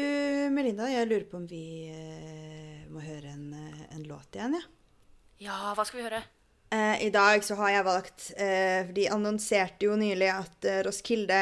Melinda, 0.49 0.87
jeg 0.89 1.05
lurer 1.07 1.27
på 1.29 1.37
om 1.37 1.43
vi 1.47 1.63
eh, 1.93 2.87
må 2.89 3.03
høre 3.05 3.29
en, 3.35 3.51
en 3.93 4.03
låt 4.09 4.33
igjen, 4.35 4.55
ja. 4.57 4.63
Ja, 5.41 5.57
hva 5.77 5.85
skal 5.85 6.01
vi 6.01 6.07
høre? 6.09 6.23
I 6.71 7.09
dag 7.11 7.43
så 7.43 7.57
har 7.59 7.69
jeg 7.73 7.83
valgt 7.83 8.25
For 8.31 8.91
de 8.95 9.03
annonserte 9.11 9.89
jo 9.89 9.97
nylig 9.99 10.29
at 10.31 10.67
Roskilde 10.85 11.39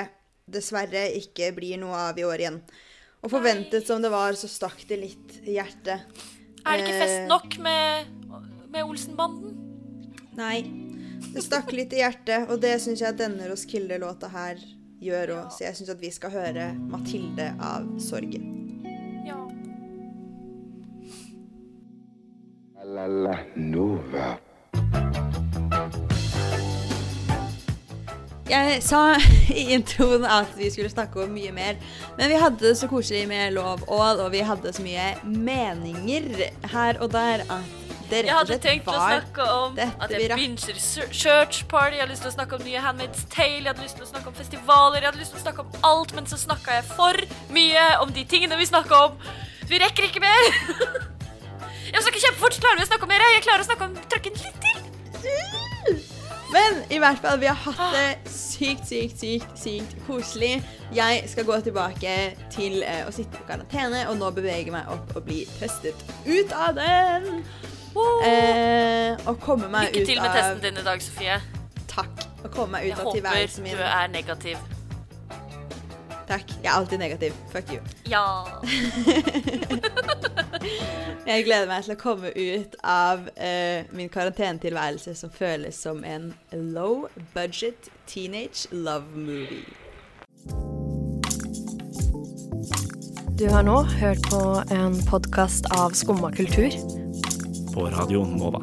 dessverre 0.51 1.07
ikke 1.19 1.51
blir 1.55 1.79
noe 1.81 2.09
av 2.09 2.19
i 2.19 2.25
år 2.27 2.43
igjen. 2.43 2.59
Og 3.23 3.33
forventet 3.33 3.87
som 3.87 4.01
det 4.01 4.11
var, 4.13 4.35
så 4.39 4.47
stakk 4.47 4.85
det 4.87 4.99
litt 5.01 5.39
i 5.43 5.57
hjertet. 5.57 6.05
Er 6.65 6.77
det 6.77 6.85
ikke 6.85 6.95
Eh, 6.95 7.01
fest 7.03 7.29
nok 7.29 7.57
med, 7.63 8.05
med 8.71 8.83
Olsenbanden? 8.83 9.55
Nei. 10.39 10.63
Det 11.33 11.43
stakk 11.43 11.73
litt 11.75 11.93
i 11.93 11.99
hjertet, 11.99 12.47
og 12.49 12.61
det 12.63 12.77
syns 12.81 13.01
jeg 13.03 13.11
at 13.11 13.19
denne 13.19 13.49
Roskilde-låta 13.51 14.31
her 14.31 14.61
gjør 15.03 15.35
òg. 15.35 15.51
Så 15.51 15.65
jeg 15.67 15.79
syns 15.79 15.91
at 15.93 16.01
vi 16.01 16.11
skal 16.11 16.31
høre 16.31 16.71
'Mathilde' 16.75 17.51
av 17.59 17.87
Sorgen. 17.99 18.45
Ja. 19.27 19.39
La 22.83 23.07
la 23.07 23.35
Nova. 23.55 24.39
Jeg 28.49 28.79
sa 28.81 29.01
i 29.53 29.67
introen 29.75 30.23
at 30.25 30.55
vi 30.57 30.71
skulle 30.73 30.89
snakke 30.89 31.21
om 31.21 31.33
mye 31.35 31.51
mer, 31.53 31.77
men 32.17 32.31
vi 32.31 32.37
hadde 32.41 32.63
det 32.63 32.77
så 32.79 32.87
koselig 32.89 33.27
med 33.29 33.53
Lov 33.53 33.83
og 33.85 34.23
og 34.23 34.31
vi 34.33 34.41
hadde 34.45 34.71
så 34.73 34.81
mye 34.81 35.11
meninger 35.23 36.47
her 36.71 36.97
og 36.97 37.11
der 37.13 37.43
at 37.45 37.75
det 38.09 38.23
Jeg 38.23 38.25
rett 38.25 38.31
og 38.33 38.39
hadde 38.39 38.57
tenkt 38.63 38.87
å 38.89 38.95
snakke 38.97 39.45
om 39.53 39.77
at 39.77 40.13
jeg 40.15 40.31
binger 40.33 40.79
Church 41.13 41.67
Party, 41.69 41.99
jeg 41.99 42.01
hadde 42.01 42.15
lyst 42.15 42.25
til 42.25 42.31
å 42.31 42.37
snakke 42.39 42.57
om 42.57 42.65
nye 42.65 42.81
Handmaid's 42.81 43.27
Tale, 43.29 43.59
jeg 43.59 43.69
hadde 43.69 43.85
lyst 43.85 43.99
til 43.99 44.07
å 44.07 44.09
snakke 44.09 44.31
om 44.31 44.37
festivaler, 44.39 44.97
jeg 44.97 45.11
hadde 45.11 45.21
lyst 45.21 45.35
til 45.35 45.41
å 45.41 45.45
snakke 45.45 45.65
om 45.67 45.85
alt, 45.91 46.15
men 46.17 46.29
så 46.31 46.41
snakka 46.41 46.79
jeg 46.79 46.87
for 46.89 47.21
mye 47.53 47.85
om 48.01 48.13
de 48.15 48.25
tingene 48.33 48.57
vi 48.57 48.65
snakka 48.65 49.03
om. 49.11 49.19
Vi 49.69 49.77
rekker 49.77 50.09
ikke 50.09 50.25
mer. 50.25 50.49
Jeg 51.89 52.03
snakker 52.05 52.21
kjempefort, 52.21 52.53
så 52.53 52.61
klarer 52.61 52.77
vi 52.77 52.85
å 52.85 52.89
snakke 52.91 53.07
om 53.07 53.09
mer. 53.09 53.23
Jeg 53.33 53.41
klarer 53.47 53.63
å 53.63 53.65
snakke 53.65 53.87
om 53.87 53.95
trøkken 54.13 54.35
litt 54.37 54.59
til. 54.61 56.18
Men 56.53 56.79
i 56.89 56.97
hvert 57.01 57.19
fall, 57.21 57.39
vi 57.39 57.45
har 57.49 57.57
hatt 57.61 57.93
det 57.93 58.31
sykt, 58.33 58.87
sykt, 58.89 59.19
sykt, 59.21 59.51
sykt 59.59 59.95
koselig. 60.07 60.55
Jeg 60.95 61.23
skal 61.29 61.45
gå 61.45 61.59
tilbake 61.65 62.15
til 62.53 62.81
eh, 62.81 63.03
å 63.05 63.13
sitte 63.13 63.37
på 63.37 63.45
karantene, 63.51 64.07
og 64.09 64.17
nå 64.17 64.31
beveger 64.33 64.71
jeg 64.71 64.73
meg 64.73 64.89
opp 64.93 65.13
og 65.15 65.27
bli 65.27 65.43
testet 65.59 66.01
ut 66.25 66.55
av 66.57 66.73
den. 66.79 67.43
Eh, 68.25 69.13
og 69.27 69.39
komme 69.43 69.69
meg 69.69 69.89
Lykke 69.89 70.01
ut 70.01 70.11
til 70.11 70.21
med 70.21 70.35
testen 70.37 70.65
din 70.65 70.81
i 70.81 70.85
dag, 70.89 71.05
Sofie. 71.05 71.39
Takk. 71.89 72.27
Og 72.43 72.51
komme 72.53 72.77
meg 72.77 72.89
ut 72.89 72.93
Jeg 72.93 72.99
av 72.99 73.13
tilværelsen 73.13 73.65
min. 73.65 73.73
Jeg 73.73 73.79
håper 73.79 73.89
du 73.89 74.01
er 74.01 74.13
negativ. 74.17 74.57
Takk. 76.29 76.51
Jeg 76.63 76.69
er 76.69 76.75
alltid 76.75 76.97
negativ. 77.01 77.33
Fuck 77.53 77.73
you. 77.73 77.81
Ja. 78.09 78.25
Jeg 81.27 81.43
gleder 81.45 81.67
meg 81.69 81.85
til 81.85 81.93
å 81.93 81.99
komme 81.99 82.31
ut 82.35 82.75
av 82.83 83.27
uh, 83.37 83.85
min 83.95 84.09
karantenetilværelse 84.11 85.13
som 85.15 85.31
føles 85.31 85.77
som 85.77 86.03
en 86.03 86.33
low 86.51 87.07
budget 87.35 87.91
teenage 88.09 88.67
love 88.71 89.05
movie. 89.13 89.63
Du 93.39 93.45
har 93.47 93.63
nå 93.63 93.77
hørt 94.01 94.25
på 94.27 94.41
en 94.75 94.97
podkast 95.07 95.69
av 95.71 95.95
Skumma 95.95 96.31
kultur. 96.35 96.73
På 97.73 97.87
Radio 97.93 98.25
Nova. 98.27 98.59